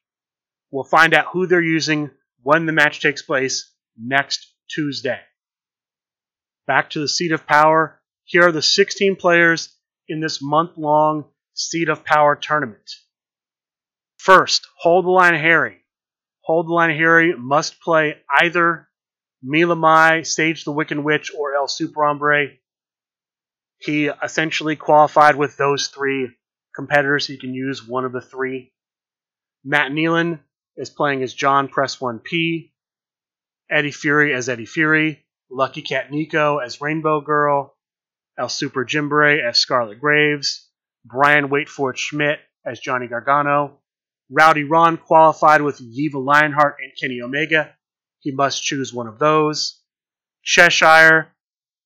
We'll 0.72 0.84
find 0.84 1.14
out 1.14 1.28
who 1.32 1.48
they're 1.48 1.62
using 1.62 2.12
when 2.44 2.66
the 2.66 2.72
match 2.72 3.02
takes 3.02 3.22
place 3.22 3.72
next 3.98 4.48
Tuesday. 4.70 5.20
Back 6.68 6.92
to 6.92 7.00
the 7.00 7.08
seat 7.08 7.32
of 7.32 7.46
power. 7.46 8.00
Here 8.24 8.48
are 8.48 8.52
the 8.52 8.62
16 8.62 9.16
players 9.18 9.76
in 10.08 10.22
this 10.22 10.42
month 10.42 10.78
long 10.78 11.26
seat 11.54 11.90
of 11.90 12.06
power 12.06 12.36
tournament. 12.36 12.90
First, 14.18 14.68
hold 14.78 15.06
the 15.06 15.10
line 15.10 15.34
Harry. 15.34 15.78
Hold 16.42 16.68
the 16.68 16.74
line 16.74 16.96
Harry 16.96 17.36
must 17.36 17.82
play 17.82 18.16
either 18.40 18.88
Mila 19.44 19.76
Mai, 19.76 20.22
Stage 20.22 20.64
the 20.64 20.74
Wiccan 20.74 21.04
Witch, 21.04 21.32
or 21.38 21.56
El 21.56 21.68
Super 21.68 22.06
Hombre. 22.06 22.50
He 23.82 24.08
essentially 24.08 24.76
qualified 24.76 25.36
with 25.36 25.58
those 25.58 25.88
three 25.88 26.30
competitors. 26.76 27.26
He 27.26 27.38
can 27.38 27.54
use 27.54 27.86
one 27.86 28.06
of 28.06 28.12
the 28.12 28.22
three. 28.22 28.72
Matt 29.64 29.92
Nealon 29.92 30.40
is 30.78 30.92
playing 30.92 31.24
as 31.24 31.34
John 31.34 31.68
Press 31.68 31.98
1P. 31.98 32.72
Eddie 33.72 33.92
Fury 33.92 34.34
as 34.34 34.50
Eddie 34.50 34.68
Fury. 34.68 35.26
Lucky 35.50 35.82
Cat 35.82 36.12
Nico 36.12 36.60
as 36.60 36.80
Rainbow 36.80 37.22
Girl. 37.22 37.76
El 38.38 38.50
Super 38.50 38.86
Jimbre 38.86 39.40
as 39.44 39.60
Scarlet 39.60 40.00
Graves. 40.00 40.70
Brian 41.04 41.50
Waitford 41.50 41.98
Schmidt 41.98 42.40
as 42.64 42.80
Johnny 42.80 43.08
Gargano. 43.08 43.80
Rowdy 44.30 44.64
Ron 44.64 44.98
qualified 44.98 45.62
with 45.62 45.80
Yiva 45.80 46.24
Lionheart 46.24 46.78
and 46.84 46.92
Kenny 47.00 47.22
Omega. 47.22 47.76
He 48.20 48.32
must 48.32 48.64
choose 48.64 48.94
one 48.94 49.08
of 49.08 49.18
those. 49.18 49.82
Cheshire 50.44 51.34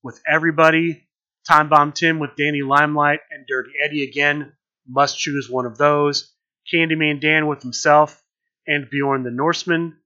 with 0.04 0.22
everybody. 0.28 1.05
Time 1.48 1.70
Bomb 1.70 1.92
Tim 1.92 2.20
with 2.20 2.36
Danny 2.36 2.62
Limelight 2.62 3.20
and 3.32 3.46
Dirty 3.48 3.72
Eddie 3.84 4.04
again 4.04 4.54
must 4.88 5.18
choose 5.18 5.50
one 5.50 5.66
of 5.66 5.78
those. 5.78 6.32
Candyman 6.72 7.22
Dan 7.22 7.48
with 7.48 7.62
himself 7.62 8.24
and 8.68 8.90
Bjorn 8.90 9.24
the 9.24 9.32
Norseman. 9.32 9.98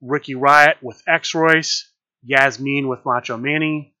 Ricky 0.00 0.34
Riot 0.34 0.78
with 0.82 1.02
X 1.06 1.34
Royce. 1.34 1.90
Yasmin 2.22 2.88
with 2.88 3.04
Macho 3.04 3.36
Manny. 3.36 3.94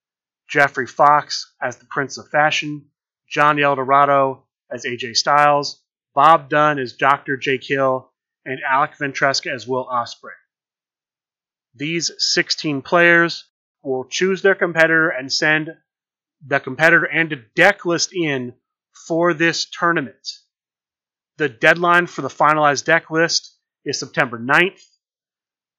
Jeffrey 0.48 0.86
Fox 0.86 1.54
as 1.60 1.76
the 1.76 1.86
Prince 1.86 2.18
of 2.18 2.28
Fashion. 2.28 2.86
Johnny 3.28 3.62
Eldorado 3.62 4.46
as 4.70 4.84
AJ 4.84 5.16
Styles. 5.16 5.82
Bob 6.14 6.50
Dunn 6.50 6.78
as 6.78 6.92
Dr. 6.92 7.36
Jake 7.36 7.64
Hill, 7.64 8.12
and 8.44 8.60
Alec 8.68 8.96
Ventresca 8.98 9.50
as 9.50 9.66
Will 9.66 9.86
Ospreay. 9.86 10.30
These 11.74 12.10
16 12.18 12.82
players 12.82 13.48
will 13.82 14.04
choose 14.04 14.42
their 14.42 14.54
competitor 14.54 15.08
and 15.08 15.32
send 15.32 15.70
the 16.46 16.60
competitor 16.60 17.04
and 17.04 17.32
a 17.32 17.36
deck 17.36 17.84
list 17.84 18.12
in 18.12 18.54
for 19.06 19.34
this 19.34 19.66
tournament. 19.66 20.28
The 21.38 21.48
deadline 21.48 22.06
for 22.06 22.22
the 22.22 22.28
finalized 22.28 22.84
deck 22.84 23.10
list 23.10 23.56
is 23.84 23.98
September 23.98 24.38
9th. 24.38 24.80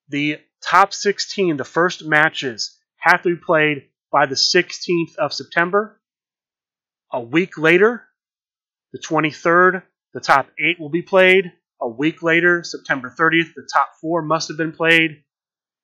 The 0.10 0.40
top 0.62 0.94
16, 0.94 1.58
the 1.58 1.64
first 1.64 2.06
matches, 2.06 2.78
have 2.98 3.22
to 3.24 3.36
be 3.36 3.42
played 3.42 3.90
by 4.12 4.26
the 4.26 4.36
16th 4.36 5.16
of 5.18 5.34
September. 5.34 6.00
A 7.12 7.22
week 7.22 7.58
later, 7.58 8.04
the 8.92 9.00
23rd, 9.00 9.84
the 10.14 10.20
top 10.20 10.48
eight 10.60 10.80
will 10.80 10.90
be 10.90 11.02
played. 11.02 11.52
A 11.82 11.88
week 11.88 12.24
later, 12.24 12.64
September 12.64 13.14
30th, 13.18 13.54
the 13.56 13.68
top 13.72 13.90
four 14.02 14.22
must 14.22 14.48
have 14.48 14.58
been 14.58 14.72
played. 14.72 15.24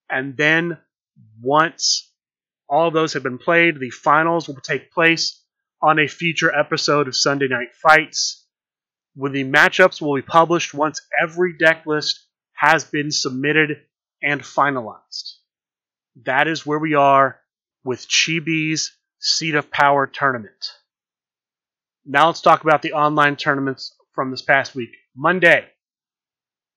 And 0.09 0.37
then 0.37 0.77
once 1.41 2.08
all 2.69 2.87
of 2.87 2.93
those 2.93 3.13
have 3.13 3.23
been 3.23 3.39
played, 3.39 3.79
the 3.79 3.89
finals 3.89 4.47
will 4.47 4.55
take 4.55 4.91
place 4.91 5.43
on 5.81 5.99
a 5.99 6.07
future 6.07 6.53
episode 6.55 7.07
of 7.07 7.15
Sunday 7.15 7.47
Night 7.47 7.73
Fights. 7.81 8.45
When 9.15 9.31
the 9.31 9.43
matchups 9.43 10.01
will 10.01 10.15
be 10.15 10.21
published 10.21 10.73
once 10.73 11.01
every 11.19 11.57
deck 11.57 11.85
list 11.85 12.27
has 12.53 12.83
been 12.85 13.11
submitted 13.11 13.77
and 14.21 14.41
finalized. 14.41 15.37
That 16.25 16.47
is 16.47 16.65
where 16.65 16.79
we 16.79 16.93
are 16.93 17.39
with 17.83 18.07
Chibi's 18.07 18.95
Seat 19.19 19.55
of 19.55 19.71
Power 19.71 20.05
tournament. 20.05 20.73
Now 22.05 22.27
let's 22.27 22.41
talk 22.41 22.63
about 22.63 22.81
the 22.81 22.93
online 22.93 23.35
tournaments 23.35 23.95
from 24.13 24.31
this 24.31 24.41
past 24.41 24.75
week. 24.75 24.91
Monday, 25.15 25.65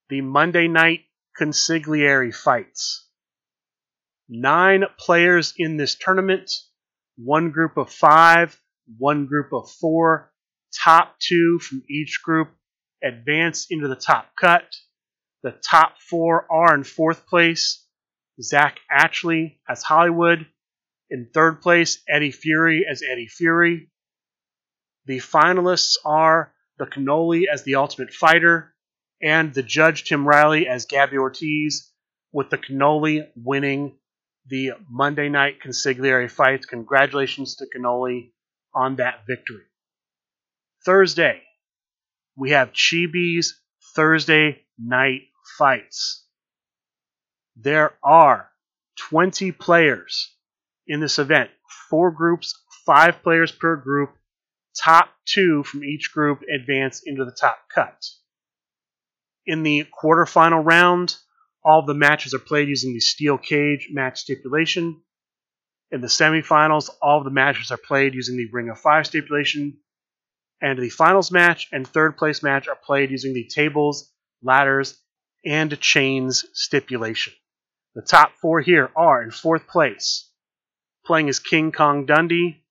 the 0.09 0.21
Monday 0.21 0.67
night 0.67 1.01
consigliere 1.39 2.33
fights. 2.33 3.07
Nine 4.35 4.85
players 4.97 5.53
in 5.57 5.77
this 5.77 5.93
tournament, 5.93 6.49
one 7.17 7.51
group 7.51 7.77
of 7.77 7.91
five, 7.91 8.59
one 8.97 9.27
group 9.27 9.53
of 9.53 9.69
four. 9.69 10.33
Top 10.75 11.19
two 11.19 11.59
from 11.59 11.83
each 11.87 12.21
group 12.23 12.49
advance 13.03 13.67
into 13.69 13.87
the 13.87 13.95
top 13.95 14.35
cut. 14.35 14.75
The 15.43 15.51
top 15.51 16.01
four 16.01 16.51
are 16.51 16.73
in 16.73 16.83
fourth 16.83 17.27
place. 17.27 17.85
Zach 18.41 18.79
Atchley 18.91 19.59
as 19.69 19.83
Hollywood. 19.83 20.47
In 21.11 21.29
third 21.31 21.61
place, 21.61 22.01
Eddie 22.09 22.31
Fury 22.31 22.87
as 22.89 23.03
Eddie 23.07 23.27
Fury. 23.27 23.91
The 25.05 25.19
finalists 25.19 25.97
are 26.05 26.55
the 26.79 26.87
Cannoli 26.87 27.43
as 27.53 27.61
the 27.61 27.75
Ultimate 27.75 28.11
Fighter, 28.11 28.73
and 29.21 29.53
the 29.53 29.61
Judge 29.61 30.05
Tim 30.05 30.27
Riley 30.27 30.67
as 30.67 30.87
Gabby 30.87 31.17
Ortiz, 31.17 31.91
with 32.31 32.49
the 32.49 32.57
Cannoli 32.57 33.27
winning 33.35 33.95
the 34.47 34.71
Monday 34.89 35.29
night 35.29 35.61
consigliere 35.65 36.29
fights. 36.29 36.65
Congratulations 36.65 37.55
to 37.55 37.65
Cannoli 37.65 38.31
on 38.73 38.97
that 38.97 39.25
victory. 39.27 39.63
Thursday, 40.85 41.41
we 42.35 42.51
have 42.51 42.73
Chibi's 42.73 43.59
Thursday 43.95 44.61
night 44.77 45.21
fights. 45.57 46.25
There 47.55 47.93
are 48.03 48.49
20 49.09 49.51
players 49.51 50.33
in 50.87 50.99
this 50.99 51.19
event, 51.19 51.49
four 51.89 52.11
groups, 52.11 52.53
five 52.85 53.21
players 53.23 53.51
per 53.51 53.75
group. 53.75 54.11
Top 54.75 55.09
two 55.25 55.63
from 55.63 55.83
each 55.83 56.11
group 56.11 56.41
advance 56.53 57.03
into 57.05 57.25
the 57.25 57.31
top 57.31 57.59
cut. 57.73 58.03
In 59.45 59.61
the 59.61 59.85
quarterfinal 59.85 60.65
round, 60.65 61.15
all 61.65 61.85
the 61.85 61.93
matches 61.93 62.33
are 62.33 62.39
played 62.39 62.67
using 62.67 62.93
the 62.93 62.99
steel 62.99 63.37
cage 63.37 63.89
match 63.91 64.19
stipulation. 64.19 65.01
In 65.91 66.01
the 66.01 66.07
semifinals, 66.07 66.89
all 67.01 67.23
the 67.23 67.29
matches 67.29 67.71
are 67.71 67.77
played 67.77 68.13
using 68.13 68.35
the 68.35 68.49
Ring 68.51 68.69
of 68.69 68.79
Five 68.79 69.05
stipulation. 69.07 69.77
And 70.61 70.79
the 70.79 70.89
finals 70.89 71.31
match 71.31 71.67
and 71.71 71.87
third 71.87 72.17
place 72.17 72.41
match 72.41 72.67
are 72.67 72.75
played 72.75 73.11
using 73.11 73.33
the 73.33 73.47
tables, 73.47 74.11
ladders, 74.41 74.99
and 75.45 75.79
chains 75.79 76.45
stipulation. 76.53 77.33
The 77.95 78.01
top 78.01 78.33
four 78.41 78.61
here 78.61 78.89
are 78.95 79.21
in 79.21 79.31
fourth 79.31 79.67
place, 79.67 80.29
playing 81.05 81.29
as 81.29 81.39
King 81.39 81.71
Kong 81.71 82.05
Dundee, 82.05 82.63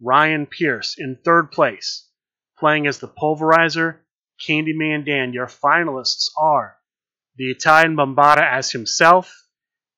Ryan 0.00 0.46
Pierce. 0.46 0.96
In 0.98 1.18
third 1.24 1.50
place, 1.50 2.08
playing 2.58 2.86
as 2.86 3.00
the 3.00 3.08
Pulverizer, 3.08 3.96
Candyman 4.46 5.04
Dan. 5.04 5.32
Your 5.32 5.46
finalists 5.46 6.30
are 6.36 6.76
the 7.36 7.50
Italian 7.50 7.96
Bombata 7.96 8.42
as 8.42 8.70
himself 8.70 9.44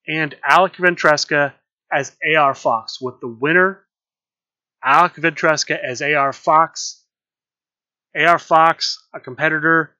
and 0.06 0.34
Alec 0.46 0.76
Ventresca 0.76 1.54
as 1.92 2.16
AR 2.36 2.54
Fox, 2.54 3.00
with 3.00 3.20
the 3.20 3.28
winner, 3.28 3.86
Alec 4.84 5.14
Ventresca 5.14 5.76
as 5.82 6.02
AR 6.02 6.32
Fox. 6.32 7.02
AR 8.16 8.38
Fox, 8.38 8.98
a 9.12 9.20
competitor, 9.20 9.94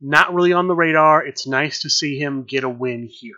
not 0.00 0.32
really 0.34 0.52
on 0.52 0.68
the 0.68 0.74
radar. 0.74 1.24
It's 1.24 1.46
nice 1.46 1.80
to 1.80 1.90
see 1.90 2.18
him 2.18 2.44
get 2.44 2.64
a 2.64 2.68
win 2.68 3.08
here. 3.10 3.36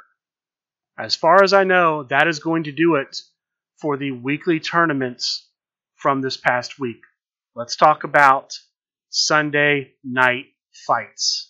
As 0.99 1.15
far 1.15 1.43
as 1.43 1.53
I 1.53 1.65
know, 1.65 2.05
that 2.05 2.29
is 2.29 2.39
going 2.39 2.65
to 2.65 2.73
do 2.73 2.97
it 2.97 3.17
for 3.81 3.97
the 3.97 4.11
weekly 4.11 4.61
tournaments 4.61 5.49
from 5.97 6.21
this 6.21 6.37
past 6.37 6.79
week. 6.79 7.01
Let's 7.55 7.77
talk 7.77 8.05
about 8.05 8.59
Sunday 9.11 9.93
night 10.05 10.47
fights. 10.87 11.48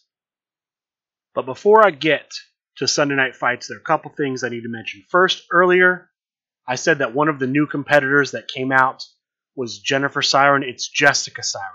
But 1.35 1.47
before 1.47 1.87
I 1.87 1.91
get 1.91 2.33
to 2.77 2.89
Sunday 2.89 3.17
night 3.17 3.37
fights, 3.37 3.69
there 3.69 3.77
are 3.77 3.81
a 3.81 3.85
couple 3.85 4.11
things 4.11 4.43
I 4.43 4.49
need 4.49 4.63
to 4.63 4.69
mention. 4.69 5.05
First, 5.09 5.45
earlier, 5.51 6.11
I 6.67 6.77
said 6.77 6.99
that 6.99 7.15
one 7.15 7.29
of 7.29 7.39
the 7.39 7.47
new 7.47 7.67
competitors 7.67 8.33
that 8.33 8.49
came 8.49 8.73
out 8.73 9.05
was 9.57 9.79
Jennifer 9.79 10.23
Siren. 10.23 10.63
It's 10.63 10.89
Jessica 10.89 11.43
Siren. 11.43 11.67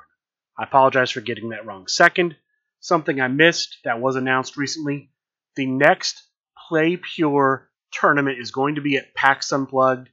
I 0.57 0.63
apologize 0.63 1.11
for 1.11 1.21
getting 1.21 1.49
that 1.49 1.65
wrong. 1.65 1.87
Second, 1.87 2.35
something 2.79 3.19
I 3.19 3.27
missed 3.27 3.77
that 3.83 3.99
was 3.99 4.15
announced 4.15 4.55
recently. 4.55 5.11
The 5.55 5.65
next 5.65 6.21
Play 6.67 6.97
Pure 6.97 7.69
tournament 7.91 8.39
is 8.39 8.51
going 8.51 8.75
to 8.75 8.81
be 8.81 8.97
at 8.97 9.13
PAX 9.15 9.51
Unplugged. 9.51 10.09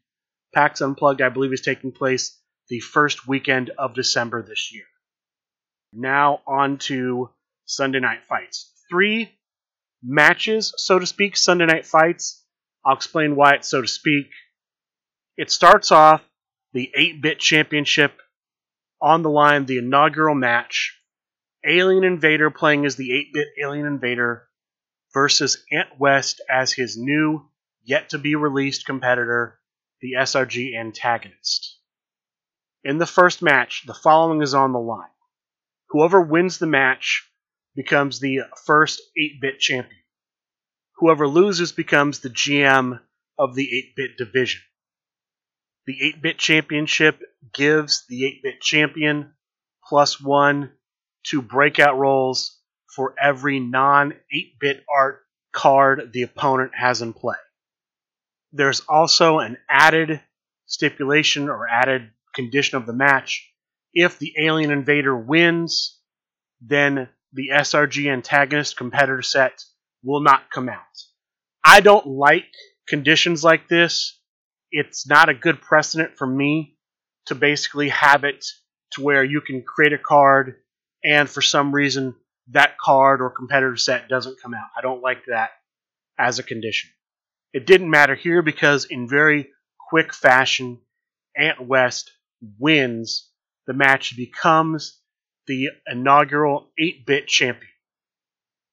PAX 0.54 0.80
Unplugged, 0.80 1.22
I 1.22 1.28
believe, 1.28 1.52
is 1.52 1.60
taking 1.60 1.92
place 1.92 2.36
the 2.68 2.80
first 2.80 3.26
weekend 3.26 3.70
of 3.78 3.94
December 3.94 4.42
this 4.42 4.72
year. 4.72 4.84
Now 5.92 6.40
on 6.46 6.78
to 6.78 7.30
Sunday 7.66 8.00
night 8.00 8.24
fights. 8.24 8.72
Three 8.90 9.38
matches, 10.02 10.74
so 10.76 10.98
to 10.98 11.06
speak, 11.06 11.36
Sunday 11.36 11.66
night 11.66 11.86
fights. 11.86 12.44
I'll 12.84 12.96
explain 12.96 13.36
why 13.36 13.54
it's 13.54 13.68
so 13.68 13.82
to 13.82 13.88
speak. 13.88 14.30
It 15.36 15.50
starts 15.50 15.92
off 15.92 16.22
the 16.72 16.90
8 16.94 17.22
bit 17.22 17.38
championship 17.38 18.18
on 19.00 19.22
the 19.22 19.30
line, 19.30 19.66
the 19.66 19.78
inaugural 19.78 20.34
match. 20.34 20.96
Alien 21.66 22.04
Invader 22.04 22.50
playing 22.50 22.86
as 22.86 22.96
the 22.96 23.12
8 23.12 23.32
bit 23.32 23.48
Alien 23.62 23.86
Invader 23.86 24.48
versus 25.12 25.64
Ant 25.72 25.98
West 25.98 26.40
as 26.50 26.72
his 26.72 26.96
new, 26.96 27.48
yet 27.84 28.10
to 28.10 28.18
be 28.18 28.34
released 28.34 28.86
competitor, 28.86 29.60
the 30.00 30.12
SRG 30.18 30.78
antagonist. 30.78 31.78
In 32.82 32.98
the 32.98 33.06
first 33.06 33.42
match, 33.42 33.84
the 33.86 33.94
following 33.94 34.42
is 34.42 34.54
on 34.54 34.72
the 34.72 34.78
line. 34.78 35.10
Whoever 35.90 36.20
wins 36.20 36.58
the 36.58 36.66
match 36.66 37.29
becomes 37.82 38.20
the 38.20 38.40
first 38.66 39.00
8 39.16 39.40
bit 39.40 39.58
champion. 39.58 40.02
Whoever 40.96 41.26
loses 41.26 41.72
becomes 41.72 42.18
the 42.18 42.28
GM 42.28 43.00
of 43.38 43.54
the 43.54 43.66
8 43.74 43.96
bit 43.96 44.10
division. 44.18 44.60
The 45.86 45.96
8 46.18 46.22
bit 46.22 46.38
championship 46.38 47.22
gives 47.54 48.04
the 48.06 48.26
8 48.26 48.42
bit 48.42 48.60
champion 48.60 49.32
plus 49.88 50.20
one 50.20 50.72
to 51.28 51.40
breakout 51.40 51.96
rolls 51.96 52.58
for 52.94 53.14
every 53.18 53.60
non 53.60 54.12
8 54.30 54.58
bit 54.60 54.84
art 54.94 55.22
card 55.50 56.12
the 56.12 56.22
opponent 56.22 56.72
has 56.74 57.00
in 57.00 57.14
play. 57.14 57.36
There's 58.52 58.82
also 58.90 59.38
an 59.38 59.56
added 59.70 60.20
stipulation 60.66 61.48
or 61.48 61.66
added 61.66 62.10
condition 62.34 62.76
of 62.76 62.84
the 62.84 62.92
match. 62.92 63.50
If 63.94 64.18
the 64.18 64.34
alien 64.38 64.70
invader 64.70 65.16
wins, 65.16 65.98
then 66.60 67.08
the 67.32 67.50
SRG 67.52 68.10
antagonist 68.12 68.76
competitor 68.76 69.22
set 69.22 69.62
will 70.02 70.20
not 70.20 70.50
come 70.50 70.68
out. 70.68 70.80
I 71.64 71.80
don't 71.80 72.06
like 72.06 72.46
conditions 72.88 73.44
like 73.44 73.68
this. 73.68 74.18
It's 74.72 75.06
not 75.06 75.28
a 75.28 75.34
good 75.34 75.60
precedent 75.60 76.16
for 76.16 76.26
me 76.26 76.76
to 77.26 77.34
basically 77.34 77.90
have 77.90 78.24
it 78.24 78.44
to 78.92 79.02
where 79.02 79.22
you 79.22 79.40
can 79.40 79.62
create 79.62 79.92
a 79.92 79.98
card 79.98 80.56
and 81.04 81.28
for 81.28 81.42
some 81.42 81.72
reason 81.72 82.14
that 82.48 82.76
card 82.78 83.20
or 83.20 83.30
competitor 83.30 83.76
set 83.76 84.08
doesn't 84.08 84.40
come 84.42 84.54
out. 84.54 84.68
I 84.76 84.80
don't 84.80 85.02
like 85.02 85.26
that 85.26 85.50
as 86.18 86.38
a 86.38 86.42
condition. 86.42 86.90
It 87.52 87.66
didn't 87.66 87.90
matter 87.90 88.14
here 88.14 88.42
because 88.42 88.84
in 88.84 89.08
very 89.08 89.50
quick 89.88 90.14
fashion, 90.14 90.80
Ant 91.36 91.60
West 91.60 92.10
wins 92.58 93.28
the 93.66 93.72
match, 93.72 94.16
becomes 94.16 94.99
the 95.46 95.68
inaugural 95.86 96.70
8 96.78 97.06
bit 97.06 97.26
champion. 97.26 97.70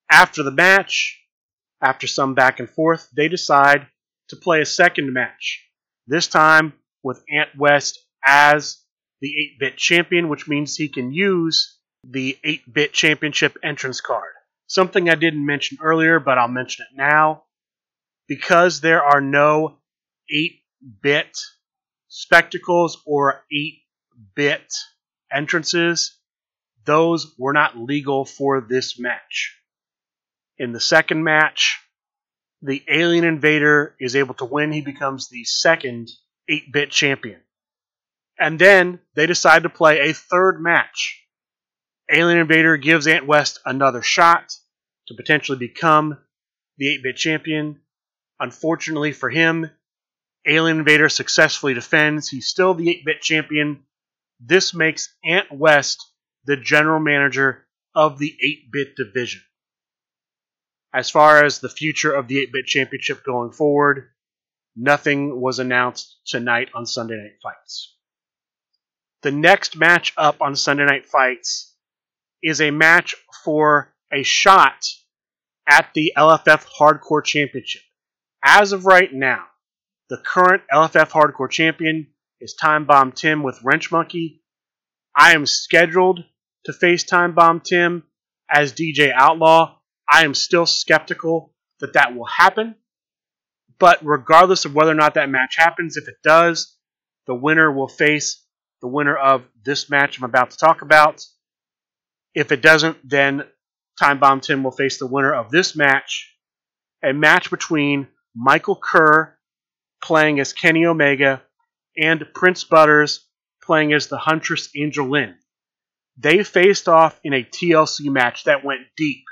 After 0.10 0.44
the 0.44 0.52
match, 0.52 1.22
after 1.82 2.08
some 2.08 2.34
back 2.34 2.60
and 2.60 2.70
forth, 2.70 3.10
they 3.16 3.28
decide 3.28 3.88
to 4.30 4.36
play 4.36 4.62
a 4.62 4.66
second 4.66 5.14
match. 5.14 5.66
This 6.08 6.28
time 6.28 6.74
with 7.04 7.24
Ant 7.32 7.50
West 7.58 8.00
as 8.26 8.78
the 9.22 9.34
8 9.56 9.60
bit 9.60 9.78
champion, 9.78 10.30
which 10.30 10.48
means 10.48 10.76
he 10.76 10.90
can 10.90 11.12
use 11.12 11.78
the 12.04 12.38
8 12.44 12.74
bit 12.74 12.94
championship 12.94 13.58
entrance 13.64 14.02
card. 14.02 14.34
Something 14.68 15.10
I 15.10 15.16
didn't 15.16 15.46
mention 15.46 15.78
earlier, 15.82 16.20
but 16.20 16.38
I'll 16.38 16.48
mention 16.48 16.86
it 16.90 16.98
now. 16.98 17.44
Because 18.28 18.82
there 18.82 19.04
are 19.04 19.22
no 19.22 19.78
8 20.30 20.52
bit 21.02 21.38
spectacles 22.10 23.02
or 23.06 23.46
8 23.52 23.74
bit 24.36 24.74
entrances, 25.32 26.17
those 26.88 27.36
were 27.38 27.54
not 27.54 27.78
legal 27.78 28.26
for 28.26 28.62
this 28.62 28.98
match. 28.98 29.56
In 30.58 30.72
the 30.72 30.80
second 30.80 31.24
match, 31.24 31.80
the 32.64 32.84
alien 32.90 33.24
invader 33.24 33.96
is 34.00 34.16
able 34.16 34.34
to 34.36 34.46
win. 34.46 34.72
He 34.72 34.82
becomes 34.82 35.30
the 35.30 35.44
second 35.44 36.10
8 36.50 36.72
bit 36.74 36.90
champion. 36.90 37.42
And 38.40 38.58
then 38.58 39.00
they 39.16 39.28
decide 39.28 39.64
to 39.64 39.70
play 39.70 40.00
a 40.00 40.14
third 40.14 40.62
match. 40.62 41.24
Alien 42.10 42.40
Invader 42.40 42.78
gives 42.78 43.08
Ant 43.08 43.28
West 43.28 43.60
another 43.66 44.02
shot 44.02 44.54
to 45.08 45.16
potentially 45.16 45.58
become 45.58 46.18
the 46.78 46.94
8 46.96 47.04
bit 47.04 47.18
champion. 47.18 47.82
Unfortunately 48.40 49.12
for 49.12 49.30
him, 49.30 49.70
Alien 50.48 50.80
Invader 50.80 51.10
successfully 51.10 51.74
defends. 51.74 52.30
He's 52.30 52.48
still 52.48 52.74
the 52.74 52.90
8 52.90 53.06
bit 53.06 53.22
champion. 53.22 53.84
This 54.40 54.74
makes 54.74 55.14
Ant 55.26 55.52
West 55.52 56.06
the 56.48 56.58
general 56.58 57.00
manager 57.00 57.68
of 57.94 58.18
the 58.18 58.36
8 58.42 58.72
bit 58.72 58.96
division. 58.96 59.42
As 60.94 61.10
far 61.10 61.44
as 61.44 61.60
the 61.60 61.70
future 61.70 62.14
of 62.14 62.28
the 62.28 62.40
8 62.40 62.54
bit 62.54 62.66
championship 62.66 63.24
going 63.24 63.52
forward, 63.52 64.10
nothing 64.76 65.40
was 65.40 65.60
announced 65.60 66.16
tonight 66.26 66.70
on 66.74 66.86
Sunday 66.86 67.18
Night 67.18 67.38
Fights. 67.44 67.96
The 69.24 69.32
next 69.32 69.76
match 69.76 70.14
up 70.16 70.42
on 70.42 70.56
Sunday 70.56 70.86
Night 70.86 71.06
Fights 71.06 71.76
is 72.42 72.62
a 72.62 72.72
match 72.72 73.14
for 73.44 73.94
a 74.14 74.24
shot 74.24 74.86
at 75.68 75.90
the 75.94 76.14
LFF 76.16 76.66
Hardcore 76.80 77.24
Championship. 77.24 77.82
As 78.42 78.72
of 78.72 78.86
right 78.86 79.12
now, 79.12 79.44
the 80.10 80.18
current 80.26 80.64
LFF 80.74 81.12
Hardcore 81.12 81.50
Champion 81.50 82.08
is 82.40 82.54
Time 82.54 82.86
Bomb 82.86 83.12
Tim 83.12 83.44
with 83.44 83.60
Wrench 83.64 83.92
Monkey. 83.92 84.44
I 85.14 85.34
am 85.34 85.46
scheduled 85.46 86.24
to 86.68 86.74
face 86.74 87.04
Time 87.04 87.34
Bomb 87.34 87.62
Tim 87.62 88.04
as 88.50 88.74
DJ 88.74 89.12
Outlaw. 89.14 89.78
I 90.10 90.26
am 90.26 90.34
still 90.34 90.66
skeptical 90.66 91.54
that 91.80 91.94
that 91.94 92.14
will 92.16 92.26
happen. 92.26 92.76
But 93.80 94.00
regardless 94.06 94.66
of 94.66 94.76
whether 94.76 94.92
or 94.92 94.96
not 94.96 95.14
that 95.14 95.30
match 95.30 95.56
happens, 95.58 95.96
if 95.96 96.08
it 96.08 96.18
does, 96.24 96.76
the 97.26 97.36
winner 97.36 97.72
will 97.72 97.88
face 97.88 98.44
the 98.82 98.88
winner 98.88 99.16
of 99.16 99.44
this 99.64 99.90
match 99.90 100.18
I'm 100.18 100.26
about 100.26 100.52
to 100.52 100.58
talk 100.58 100.82
about. 100.82 101.26
If 102.36 102.52
it 102.52 102.62
doesn't, 102.62 102.98
then 103.08 103.46
Time 103.98 104.20
Bomb 104.20 104.42
Tim 104.42 104.64
will 104.64 104.72
face 104.72 105.00
the 105.00 105.08
winner 105.08 105.34
of 105.34 105.50
this 105.50 105.76
match, 105.76 106.36
a 107.04 107.14
match 107.14 107.50
between 107.50 108.08
Michael 108.36 108.76
Kerr 108.76 109.38
playing 110.04 110.40
as 110.42 110.54
Kenny 110.54 110.86
Omega 110.86 111.42
and 111.98 112.26
Prince 112.34 112.66
Butters 112.66 113.26
playing 113.64 113.94
as 113.94 114.08
the 114.08 114.18
Huntress 114.18 114.70
Angel 114.76 115.08
Lynn. 115.08 115.36
They 116.18 116.44
faced 116.44 116.88
off 116.88 117.20
in 117.24 117.34
a 117.34 117.44
TLC 117.44 118.10
match 118.12 118.46
that 118.46 118.66
went 118.66 118.82
deep. 118.96 119.24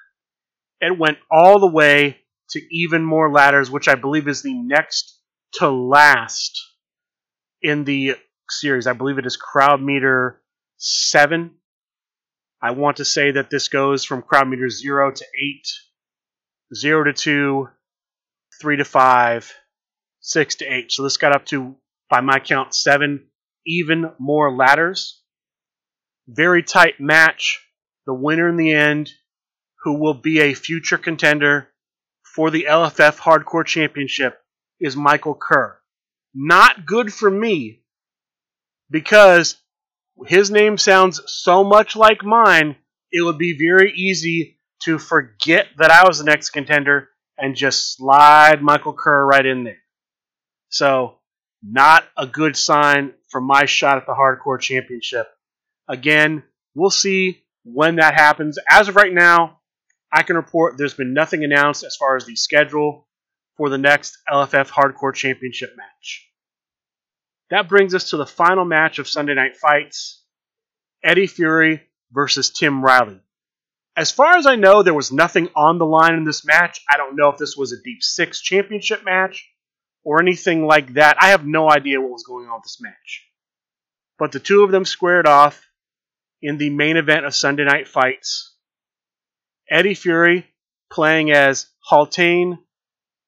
It 0.82 0.98
went 0.98 1.18
all 1.32 1.60
the 1.60 1.72
way 1.72 2.20
to 2.52 2.62
even 2.72 3.04
more 3.04 3.32
ladders, 3.32 3.72
which 3.72 3.88
I 3.88 3.96
believe 3.96 4.28
is 4.28 4.44
the 4.44 4.54
next 4.54 5.20
to 5.54 5.70
last 5.70 6.62
in 7.62 7.86
the 7.86 8.16
series. 8.50 8.86
I 8.86 8.94
believe 8.94 9.18
it 9.18 9.26
is 9.26 9.38
crowd 9.38 9.82
meter 9.82 10.42
seven. 10.78 11.56
I 12.62 12.72
want 12.72 12.98
to 12.98 13.06
say 13.06 13.32
that 13.32 13.50
this 13.50 13.68
goes 13.68 14.04
from 14.04 14.22
crowd 14.22 14.48
meter 14.48 14.70
zero 14.70 15.12
to 15.12 15.26
eight, 15.42 15.68
zero 16.74 17.04
to 17.04 17.14
two, 17.14 17.68
three 18.62 18.78
to 18.78 18.86
five, 18.86 19.52
six 20.20 20.56
to 20.56 20.66
eight. 20.66 20.92
So 20.92 21.04
this 21.04 21.18
got 21.18 21.36
up 21.36 21.46
to, 21.48 21.76
by 22.10 22.22
my 22.22 22.40
count, 22.40 22.76
seven 22.76 23.28
even 23.66 24.12
more 24.20 24.56
ladders. 24.56 25.22
Very 26.28 26.64
tight 26.64 27.00
match. 27.00 27.62
The 28.06 28.14
winner 28.14 28.50
in 28.50 28.58
the 28.58 28.72
end, 28.72 29.12
who 29.84 30.00
will 30.00 30.14
be 30.14 30.40
a 30.40 30.54
future 30.54 30.98
contender 30.98 31.70
for 32.24 32.52
the 32.52 32.68
LFF 32.70 33.18
Hardcore 33.18 33.66
Championship, 33.66 34.40
is 34.80 34.96
Michael 34.96 35.36
Kerr. 35.36 35.80
Not 36.34 36.86
good 36.86 37.14
for 37.14 37.32
me 37.32 37.84
because 38.90 39.56
his 40.28 40.52
name 40.52 40.78
sounds 40.78 41.22
so 41.28 41.64
much 41.64 41.96
like 41.96 42.24
mine, 42.24 42.76
it 43.12 43.22
would 43.22 43.38
be 43.38 43.58
very 43.58 43.92
easy 43.94 44.60
to 44.84 44.98
forget 45.00 45.68
that 45.78 45.92
I 45.92 46.08
was 46.08 46.20
the 46.20 46.26
next 46.26 46.52
contender 46.52 47.10
and 47.38 47.56
just 47.56 47.96
slide 47.96 48.62
Michael 48.62 48.94
Kerr 48.94 49.26
right 49.26 49.46
in 49.46 49.64
there. 49.64 49.78
So, 50.70 51.20
not 51.64 52.04
a 52.18 52.28
good 52.28 52.56
sign 52.56 53.14
for 53.30 53.42
my 53.42 53.66
shot 53.66 53.98
at 53.98 54.06
the 54.06 54.14
Hardcore 54.14 54.60
Championship. 54.60 55.28
Again, 55.88 56.44
we'll 56.74 56.90
see 56.90 57.44
when 57.64 57.98
that 57.98 58.14
happens. 58.14 58.58
As 58.70 58.88
of 58.88 58.96
right 58.96 59.14
now, 59.14 59.60
I 60.12 60.24
can 60.24 60.36
report 60.36 60.78
there's 60.78 60.94
been 60.94 61.14
nothing 61.14 61.44
announced 61.44 61.84
as 61.84 61.96
far 61.96 62.16
as 62.16 62.26
the 62.26 62.36
schedule 62.36 63.08
for 63.58 63.70
the 63.70 63.78
next 63.78 64.18
LFF 64.30 64.70
Hardcore 64.70 65.14
Championship 65.14 65.76
match. 65.78 66.30
That 67.50 67.70
brings 67.70 67.94
us 67.94 68.10
to 68.10 68.18
the 68.18 68.26
final 68.26 68.66
match 68.66 69.00
of 69.00 69.08
Sunday 69.08 69.36
Night 69.36 69.58
Fights 69.58 70.24
Eddie 71.04 71.28
Fury 71.28 71.82
versus 72.12 72.50
Tim 72.50 72.84
Riley. 72.84 73.20
As 73.96 74.12
far 74.12 74.36
as 74.36 74.46
I 74.46 74.56
know, 74.56 74.84
there 74.84 74.94
was 74.94 75.12
nothing 75.12 75.50
on 75.56 75.78
the 75.78 75.86
line 75.86 76.16
in 76.16 76.26
this 76.26 76.46
match. 76.46 76.82
I 76.90 76.98
don't 76.98 77.16
know 77.16 77.30
if 77.30 77.38
this 77.38 77.56
was 77.56 77.72
a 77.72 77.82
Deep 77.82 78.02
Six 78.02 78.42
Championship 78.42 79.06
match 79.06 79.48
or 80.04 80.20
anything 80.20 80.66
like 80.66 80.94
that. 80.94 81.18
I 81.22 81.30
have 81.30 81.46
no 81.46 81.70
idea 81.70 82.02
what 82.02 82.12
was 82.12 82.24
going 82.24 82.48
on 82.48 82.56
with 82.56 82.64
this 82.64 82.82
match. 82.82 83.26
But 84.18 84.32
the 84.32 84.40
two 84.40 84.64
of 84.64 84.72
them 84.72 84.84
squared 84.84 85.28
off 85.28 85.66
in 86.42 86.58
the 86.58 86.70
main 86.70 86.98
event 86.98 87.26
of 87.26 87.36
Sunday 87.36 87.66
Night 87.66 87.88
Fights. 87.88 88.56
Eddie 89.70 89.96
Fury 89.96 90.48
playing 90.92 91.32
as 91.32 91.68
Haltane. 91.90 92.60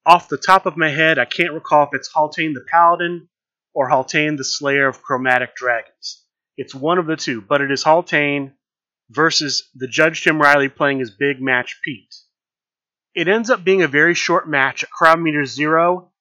Off 0.06 0.30
the 0.30 0.38
top 0.38 0.66
of 0.66 0.78
my 0.78 0.90
head, 0.90 1.20
I 1.20 1.26
can't 1.26 1.54
recall 1.54 1.84
if 1.84 1.90
it's 1.94 2.14
Haltane 2.14 2.54
the 2.54 2.66
Paladin 2.72 3.28
or 3.74 3.90
Haltane 3.90 4.38
the 4.38 4.44
Slayer 4.44 4.88
of 4.88 5.02
Chromatic 5.02 5.56
Dragons. 5.56 6.24
It's 6.56 6.74
one 6.74 6.98
of 6.98 7.08
the 7.08 7.16
two, 7.16 7.42
but 7.42 7.62
it 7.62 7.72
is 7.72 7.84
Haltane 7.84 8.54
versus 9.10 9.70
the 9.76 9.88
Judge 9.88 10.24
Tim 10.24 10.42
Riley 10.42 10.70
playing 10.70 11.00
his 11.00 11.12
big 11.12 11.42
match 11.42 11.80
Pete. 11.84 12.16
It 13.16 13.28
ends 13.28 13.50
up 13.50 13.64
being 13.64 13.82
a 13.82 13.88
very 13.88 14.14
short 14.14 14.48
match 14.48 14.84
at 14.84 14.92
crowd 14.92 15.20
meter 15.20 15.46
zero. 15.46 16.12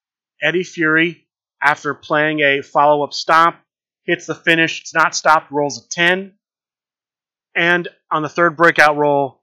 Eddie 0.42 0.64
Fury, 0.64 1.28
after 1.62 1.94
playing 1.94 2.40
a 2.40 2.62
follow 2.62 3.04
up 3.04 3.12
stomp, 3.12 3.56
hits 4.04 4.26
the 4.26 4.34
finish. 4.34 4.80
It's 4.80 4.94
not 4.94 5.14
stopped, 5.14 5.50
rolls 5.50 5.84
a 5.84 5.88
10. 5.88 6.35
And 7.56 7.88
on 8.10 8.22
the 8.22 8.28
third 8.28 8.56
breakout 8.56 8.96
roll, 8.96 9.42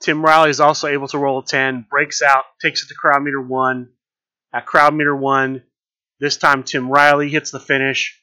Tim 0.00 0.24
Riley 0.24 0.50
is 0.50 0.60
also 0.60 0.88
able 0.88 1.08
to 1.08 1.18
roll 1.18 1.40
a 1.40 1.44
10, 1.44 1.86
breaks 1.90 2.22
out, 2.22 2.44
takes 2.62 2.82
it 2.82 2.88
to 2.88 2.94
crowd 2.94 3.22
meter 3.22 3.42
one. 3.42 3.90
At 4.54 4.64
crowd 4.64 4.94
meter 4.94 5.14
one, 5.14 5.64
this 6.18 6.38
time, 6.38 6.64
Tim 6.64 6.88
Riley 6.90 7.28
hits 7.28 7.50
the 7.50 7.60
finish, 7.60 8.20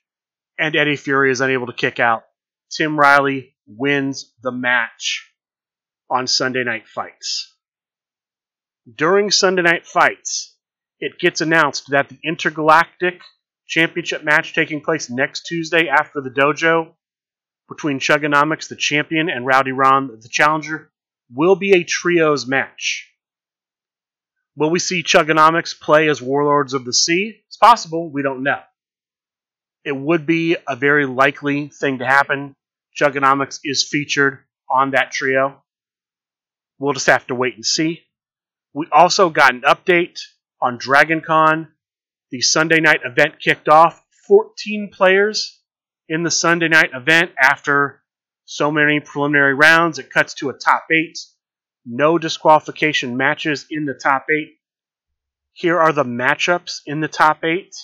and 0.58 0.76
Eddie 0.76 0.96
Fury 0.96 1.32
is 1.32 1.42
unable 1.42 1.68
to 1.68 1.74
kick 1.74 2.00
out. 2.00 2.24
Tim 2.72 3.00
Riley 3.00 3.56
wins 3.68 4.34
the 4.42 4.52
match 4.52 5.32
on 6.10 6.26
Sunday 6.26 6.64
Night 6.64 6.88
Fights. 6.88 7.56
During 8.94 9.30
Sunday 9.32 9.62
Night 9.62 9.86
Fights, 9.86 10.58
it 11.00 11.20
gets 11.20 11.42
announced 11.42 11.86
that 11.90 12.10
the 12.10 12.20
Intergalactic 12.24 13.22
Championship 13.68 14.24
match 14.24 14.54
taking 14.54 14.82
place 14.82 15.10
next 15.10 15.46
Tuesday 15.46 15.88
after 15.88 16.22
the 16.22 16.30
dojo 16.30 16.94
between 17.68 18.00
Chugonomics, 18.00 18.68
the 18.68 18.76
champion, 18.76 19.30
and 19.30 19.46
Rowdy 19.46 19.72
Ron, 19.72 20.20
the 20.20 20.30
challenger, 20.30 20.92
will 21.34 21.56
be 21.56 21.74
a 21.74 21.84
trios 21.84 22.46
match. 22.46 23.12
Will 24.56 24.70
we 24.70 24.80
see 24.80 25.04
Chugonomics 25.04 25.80
play 25.80 26.08
as 26.08 26.22
Warlords 26.22 26.74
of 26.74 26.86
the 26.86 26.94
Sea? 26.94 27.42
It's 27.48 27.58
possible. 27.58 28.10
We 28.10 28.22
don't 28.22 28.44
know. 28.44 28.62
It 29.84 29.96
would 29.96 30.26
be 30.26 30.58
a 30.68 30.76
very 30.76 31.06
likely 31.06 31.68
thing 31.70 32.00
to 32.00 32.06
happen. 32.06 32.56
Chugonomics 33.00 33.60
is 33.64 33.88
featured 33.90 34.40
on 34.70 34.92
that 34.92 35.12
trio. 35.12 35.62
We'll 36.80 36.94
just 36.94 37.08
have 37.08 37.28
to 37.28 37.36
wait 37.36 37.56
and 37.56 37.66
see. 37.66 38.04
We 38.74 38.88
also 38.92 39.30
got 39.30 39.54
an 39.54 39.62
update 39.62 40.20
on 40.62 40.78
Dragon 40.78 41.22
Con. 41.22 41.70
The 42.32 42.42
Sunday 42.42 42.80
night 42.80 43.02
event 43.04 43.40
kicked 43.40 43.70
off. 43.70 44.02
14 44.28 44.90
players 44.92 45.62
in 46.08 46.24
the 46.24 46.32
Sunday 46.32 46.68
night 46.68 46.92
event 46.94 47.32
after 47.40 48.02
so 48.46 48.72
many 48.72 49.00
preliminary 49.00 49.54
rounds. 49.54 50.00
It 50.00 50.12
cuts 50.12 50.36
to 50.36 50.50
a 50.50 50.54
top 50.54 50.86
eight. 50.92 51.18
No 51.86 52.18
disqualification 52.18 53.18
matches 53.18 53.66
in 53.70 53.86
the 53.86 53.94
top 53.94 54.28
eight. 54.30 54.58
Here 55.54 55.80
are 55.80 55.94
the 55.94 56.04
matchups 56.04 56.82
in 56.86 57.00
the 57.00 57.08
top 57.08 57.44
eight. 57.44 57.76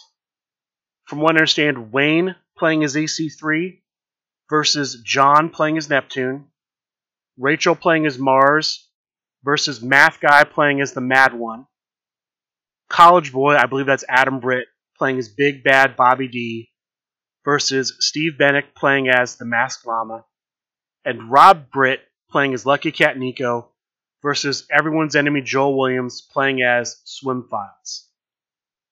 From 1.06 1.20
what 1.20 1.36
I 1.36 1.40
understand, 1.40 1.92
Wayne 1.92 2.36
playing 2.58 2.84
as 2.84 2.96
EC3 2.96 3.80
versus 4.50 5.02
John 5.04 5.50
playing 5.50 5.78
as 5.78 5.90
Neptune. 5.90 6.48
Rachel 7.38 7.76
playing 7.76 8.06
as 8.06 8.20
Mars 8.20 8.88
versus 9.44 9.82
Math 9.82 10.20
Guy 10.20 10.44
playing 10.44 10.82
as 10.82 10.94
the 10.94 11.02
Mad 11.02 11.34
One. 11.34 11.66
College 12.90 13.32
Boy, 13.32 13.56
I 13.56 13.66
believe 13.68 13.86
that's 13.86 14.04
Adam 14.08 14.40
Britt, 14.40 14.68
playing 14.98 15.18
as 15.18 15.30
Big 15.30 15.64
Bad 15.64 15.96
Bobby 15.96 16.28
D 16.28 16.71
versus 17.44 17.96
Steve 18.00 18.34
Bennick 18.40 18.76
playing 18.76 19.10
as 19.10 19.36
the 19.36 19.46
Masked 19.46 19.86
Llama. 19.86 20.26
And 21.04 21.32
Rob 21.32 21.72
Britt 21.72 22.02
playing 22.30 22.54
as 22.54 22.66
Lucky 22.66 22.92
Cat 22.92 23.18
Nico 23.18 23.72
versus 24.22 24.68
everyone's 24.72 25.16
enemy 25.16 25.42
Joel 25.42 25.78
Williams 25.78 26.22
playing 26.22 26.62
as 26.62 27.02
Swim 27.06 27.48
Files. 27.50 28.08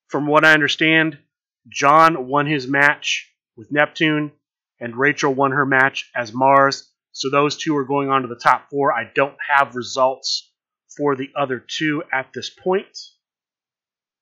From 0.08 0.26
what 0.26 0.44
I 0.44 0.54
understand, 0.54 1.20
John 1.68 2.28
won 2.28 2.48
his 2.48 2.68
match 2.68 3.32
with 3.56 3.72
Neptune, 3.72 4.32
and 4.80 4.96
Rachel 4.96 5.34
won 5.34 5.52
her 5.52 5.66
match 5.66 6.10
as 6.16 6.34
Mars. 6.34 6.92
So 7.12 7.30
those 7.30 7.58
two 7.58 7.76
are 7.78 7.86
going 7.86 8.10
on 8.10 8.24
to 8.24 8.28
the 8.28 8.36
top 8.36 8.70
four. 8.70 8.92
I 8.92 9.12
don't 9.14 9.36
have 9.48 9.76
results 9.76 10.52
for 10.98 11.16
the 11.16 11.30
other 11.36 11.60
two 11.60 12.04
at 12.12 12.34
this 12.34 12.50
point. 12.50 12.98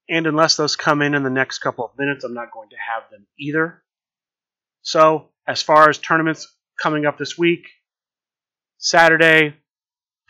And 0.10 0.26
unless 0.26 0.56
those 0.56 0.76
come 0.76 1.02
in 1.02 1.13
in 1.13 1.24
the 1.24 1.30
next 1.30 1.60
couple 1.60 1.86
of 1.86 1.98
minutes, 1.98 2.24
I'm 2.24 2.34
not 2.34 2.52
going 2.52 2.70
to 2.70 2.76
have 2.76 3.10
them 3.12 3.28
either. 3.40 3.84
So, 4.82 5.30
as 5.48 5.62
far 5.62 5.90
as 5.90 5.98
tournaments 5.98 6.48
coming 6.82 7.06
up 7.06 7.17
this 7.17 7.38
week, 7.38 7.67
Saturday, 8.78 9.56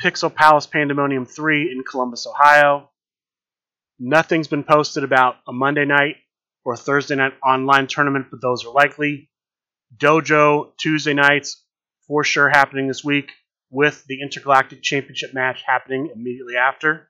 Pixel 0.03 0.33
Palace 0.33 0.67
Pandemonium 0.67 1.25
3 1.25 1.71
in 1.71 1.83
Columbus, 1.83 2.27
Ohio. 2.27 2.89
Nothing's 3.99 4.47
been 4.47 4.63
posted 4.63 5.03
about 5.03 5.37
a 5.47 5.53
Monday 5.53 5.85
night 5.85 6.17
or 6.63 6.77
Thursday 6.77 7.15
night 7.15 7.33
online 7.43 7.87
tournament, 7.87 8.27
but 8.29 8.41
those 8.41 8.63
are 8.65 8.73
likely. 8.73 9.29
Dojo 9.95 10.71
Tuesday 10.77 11.13
nights 11.13 11.63
for 12.07 12.23
sure 12.23 12.49
happening 12.49 12.87
this 12.87 13.03
week, 13.03 13.31
with 13.69 14.05
the 14.07 14.21
Intergalactic 14.21 14.81
Championship 14.81 15.33
match 15.33 15.63
happening 15.65 16.11
immediately 16.13 16.55
after. 16.55 17.09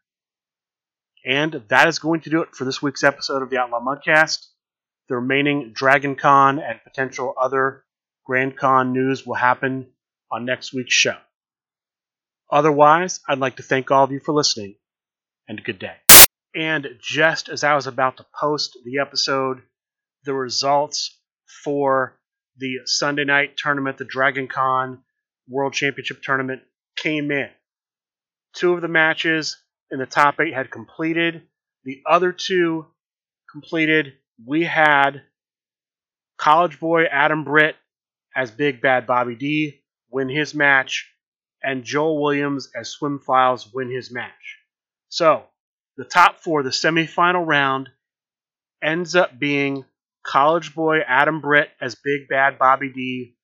And 1.26 1.62
that 1.68 1.88
is 1.88 2.00
going 2.00 2.22
to 2.22 2.30
do 2.30 2.42
it 2.42 2.56
for 2.56 2.66
this 2.66 2.82
week's 2.82 3.04
episode 3.04 3.42
of 3.42 3.50
the 3.50 3.58
Outlaw 3.58 3.82
Mudcast. 3.82 4.48
The 5.10 5.16
remaining 5.16 5.72
Dragon 5.74 6.16
Con 6.16 6.60
and 6.60 6.80
potential 6.84 7.34
other 7.40 7.86
Grand 8.26 8.58
Con 8.58 8.92
news 8.92 9.26
will 9.26 9.36
happen 9.36 9.88
on 10.32 10.46
next 10.46 10.74
week's 10.74 10.94
show. 10.94 11.18
Otherwise, 12.52 13.22
I'd 13.28 13.40
like 13.40 13.58
to 13.58 13.64
thank 13.64 13.90
all 13.92 14.04
of 14.04 14.12
you 14.12 14.20
for 14.20 14.34
listening, 14.34 14.76
and 15.48 15.64
good 15.64 15.80
day. 15.80 15.96
And 16.56 16.88
just 17.02 17.50
as 17.50 17.64
I 17.64 17.76
was 17.76 17.88
about 17.88 18.18
to 18.18 18.26
post 18.38 18.78
the 18.84 19.00
episode, 19.00 19.62
the 20.24 20.34
results 20.34 21.18
for 21.64 22.20
the 22.58 22.80
Sunday 22.86 23.24
night 23.24 23.56
tournament, 23.58 23.98
the 23.98 24.06
Dragon 24.06 24.48
Con 24.48 25.04
World 25.48 25.74
Championship 25.74 26.22
tournament, 26.22 26.62
came 26.98 27.32
in. 27.32 27.50
Two 28.54 28.74
of 28.74 28.82
the 28.82 28.88
matches 28.88 29.58
in 29.92 30.00
the 30.00 30.06
top 30.06 30.40
eight 30.40 30.54
had 30.54 30.72
completed. 30.72 31.44
The 31.84 32.02
other 32.10 32.32
two 32.32 32.88
completed. 33.52 34.14
We 34.46 34.64
had 34.64 35.24
College 36.38 36.80
Boy 36.80 37.06
Adam 37.06 37.44
Britt 37.44 37.76
as 38.36 38.52
Big 38.52 38.82
Bad 38.82 39.08
Bobby 39.08 39.36
D 39.36 39.82
win 40.10 40.30
his 40.30 40.54
match, 40.54 41.12
and 41.62 41.84
Joel 41.84 42.22
Williams 42.22 42.70
as 42.76 42.90
Swim 42.90 43.20
Files 43.20 43.72
win 43.74 43.90
his 43.90 44.12
match. 44.12 44.58
So, 45.10 45.44
the 45.98 46.06
top 46.06 46.40
four, 46.40 46.64
the 46.64 46.70
semifinal 46.70 47.46
round, 47.46 47.90
ends 48.82 49.16
up 49.16 49.38
being 49.40 49.86
College 50.24 50.76
Boy 50.76 51.00
Adam 51.00 51.42
Britt 51.42 51.70
as 51.82 51.96
Big 51.96 52.28
Bad 52.30 52.60
Bobby 52.60 52.90
D 52.90 53.36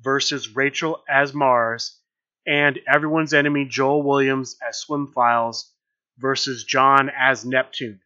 versus 0.00 0.54
Rachel 0.54 1.02
as 1.08 1.32
Mars, 1.32 1.98
and 2.46 2.78
everyone's 2.92 3.34
enemy 3.34 3.66
Joel 3.66 4.02
Williams 4.02 4.56
as 4.66 4.78
Swim 4.78 5.06
Files 5.06 5.72
versus 6.18 6.64
John 6.64 7.10
as 7.16 7.44
Neptune. 7.44 8.00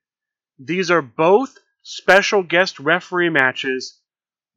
These 0.58 0.90
are 0.90 1.02
both 1.02 1.56
special 1.84 2.42
guest 2.42 2.80
referee 2.80 3.28
matches, 3.28 4.00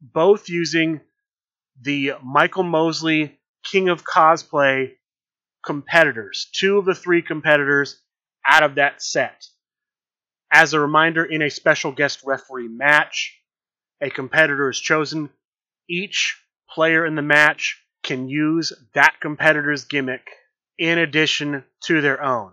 both 0.00 0.48
using 0.48 1.00
the 1.80 2.14
Michael 2.24 2.64
Mosley 2.64 3.38
King 3.62 3.90
of 3.90 4.02
Cosplay 4.02 4.94
competitors, 5.64 6.50
two 6.52 6.78
of 6.78 6.86
the 6.86 6.94
three 6.94 7.22
competitors 7.22 8.02
out 8.46 8.62
of 8.62 8.76
that 8.76 9.02
set. 9.02 9.44
As 10.50 10.72
a 10.72 10.80
reminder, 10.80 11.24
in 11.24 11.42
a 11.42 11.50
special 11.50 11.92
guest 11.92 12.20
referee 12.24 12.68
match, 12.68 13.38
a 14.00 14.08
competitor 14.08 14.70
is 14.70 14.80
chosen. 14.80 15.28
Each 15.88 16.42
player 16.70 17.04
in 17.04 17.14
the 17.14 17.22
match 17.22 17.84
can 18.02 18.28
use 18.28 18.72
that 18.94 19.20
competitor's 19.20 19.84
gimmick 19.84 20.26
in 20.78 20.98
addition 20.98 21.64
to 21.84 22.00
their 22.00 22.22
own. 22.22 22.52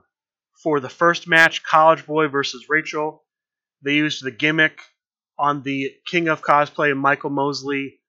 For 0.62 0.82
the 0.82 0.90
first 0.90 1.28
match, 1.28 1.64
College 1.64 2.06
Boy 2.06 2.28
versus 2.28 2.66
Rachel, 2.68 3.25
they 3.84 3.94
used 3.94 4.24
the 4.24 4.32
gimmick 4.32 4.80
on 5.38 5.64
the 5.64 5.92
King 6.08 6.28
of 6.28 6.42
Cosplay 6.42 6.96
Michael 6.96 7.30
Mosley 7.30 8.00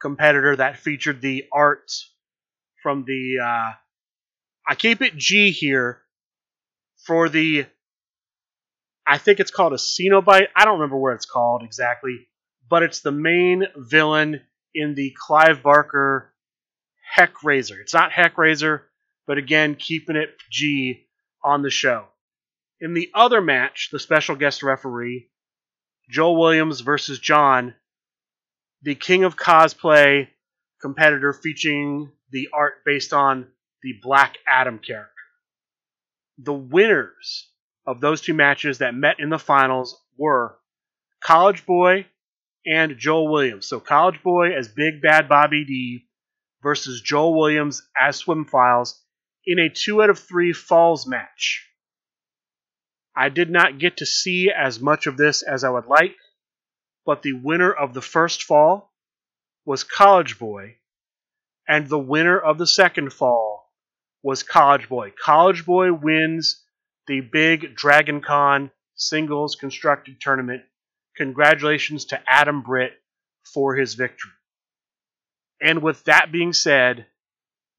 competitor 0.00 0.56
that 0.56 0.78
featured 0.78 1.20
the 1.20 1.44
art 1.52 1.90
from 2.82 3.04
the. 3.04 3.38
Uh, 3.42 3.72
I 4.68 4.74
keep 4.76 5.02
it 5.02 5.16
G 5.16 5.50
here 5.50 6.00
for 7.06 7.28
the. 7.28 7.66
I 9.06 9.18
think 9.18 9.40
it's 9.40 9.50
called 9.50 9.72
a 9.72 9.76
Cenobite. 9.76 10.48
I 10.54 10.64
don't 10.64 10.80
remember 10.80 10.96
what 10.96 11.14
it's 11.14 11.26
called 11.26 11.62
exactly, 11.62 12.28
but 12.68 12.82
it's 12.82 13.00
the 13.00 13.12
main 13.12 13.64
villain 13.76 14.40
in 14.74 14.94
the 14.94 15.14
Clive 15.16 15.62
Barker 15.62 16.32
Heck 17.14 17.44
Razor. 17.44 17.80
It's 17.80 17.94
not 17.94 18.12
Heck 18.12 18.36
Razor, 18.36 18.82
but 19.26 19.38
again, 19.38 19.76
keeping 19.76 20.16
it 20.16 20.30
G 20.50 21.06
on 21.42 21.62
the 21.62 21.70
show. 21.70 22.06
In 22.80 22.94
the 22.94 23.10
other 23.14 23.40
match, 23.40 23.88
the 23.90 23.98
special 23.98 24.36
guest 24.36 24.62
referee, 24.62 25.30
Joel 26.10 26.38
Williams 26.38 26.80
versus 26.80 27.18
John, 27.18 27.74
the 28.82 28.94
King 28.94 29.24
of 29.24 29.36
Cosplay 29.36 30.28
competitor 30.80 31.32
featuring 31.32 32.12
the 32.30 32.48
art 32.52 32.84
based 32.84 33.12
on 33.12 33.46
the 33.82 33.94
Black 34.02 34.36
Adam 34.46 34.78
character. 34.78 35.12
The 36.38 36.52
winners 36.52 37.48
of 37.86 38.00
those 38.00 38.20
two 38.20 38.34
matches 38.34 38.78
that 38.78 38.94
met 38.94 39.20
in 39.20 39.30
the 39.30 39.38
finals 39.38 39.98
were 40.18 40.58
College 41.22 41.64
Boy 41.64 42.06
and 42.66 42.98
Joel 42.98 43.32
Williams. 43.32 43.66
So 43.66 43.80
College 43.80 44.22
Boy 44.22 44.52
as 44.52 44.68
Big 44.68 45.00
Bad 45.00 45.28
Bobby 45.28 45.64
D 45.64 46.06
versus 46.62 47.00
Joel 47.00 47.38
Williams 47.38 47.88
as 47.98 48.16
Swim 48.16 48.44
Files 48.44 49.02
in 49.46 49.58
a 49.58 49.70
two 49.70 50.02
out 50.02 50.10
of 50.10 50.18
three 50.18 50.52
falls 50.52 51.06
match. 51.06 51.66
I 53.16 53.28
did 53.30 53.50
not 53.50 53.78
get 53.78 53.98
to 53.98 54.06
see 54.06 54.50
as 54.50 54.80
much 54.80 55.06
of 55.06 55.16
this 55.16 55.42
as 55.42 55.64
I 55.64 55.70
would 55.70 55.86
like, 55.86 56.16
but 57.04 57.22
the 57.22 57.32
winner 57.32 57.72
of 57.72 57.94
the 57.94 58.02
first 58.02 58.42
fall 58.42 58.92
was 59.64 59.84
College 59.84 60.38
Boy, 60.38 60.76
and 61.66 61.88
the 61.88 61.98
winner 61.98 62.38
of 62.38 62.58
the 62.58 62.66
second 62.66 63.12
fall 63.12 63.72
was 64.22 64.42
College 64.42 64.88
Boy. 64.88 65.12
College 65.18 65.64
Boy 65.64 65.92
wins 65.92 66.64
the 67.06 67.20
big 67.20 67.74
Dragon 67.74 68.20
Con 68.20 68.70
singles 68.94 69.56
constructed 69.56 70.20
tournament 70.20 70.62
Congratulations 71.16 72.04
to 72.06 72.20
Adam 72.28 72.60
Britt 72.62 72.92
for 73.54 73.74
his 73.74 73.94
victory. 73.94 74.32
And 75.60 75.82
with 75.82 76.04
that 76.04 76.30
being 76.30 76.52
said, 76.52 77.06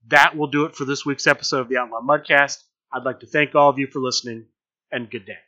that 0.08 0.36
will 0.36 0.48
do 0.48 0.66
it 0.66 0.76
for 0.76 0.86
this 0.86 1.06
week's 1.06 1.28
episode 1.28 1.62
of 1.62 1.70
the 1.70 1.78
Outlaw 1.78 2.02
Mudcast. 2.02 2.64
I'd 2.92 3.04
like 3.04 3.20
to 3.20 3.28
thank 3.28 3.54
all 3.54 3.70
of 3.70 3.78
you 3.78 3.88
for 3.88 4.00
listening, 4.00 4.48
and 4.92 5.10
good 5.10 5.26
day. 5.26 5.40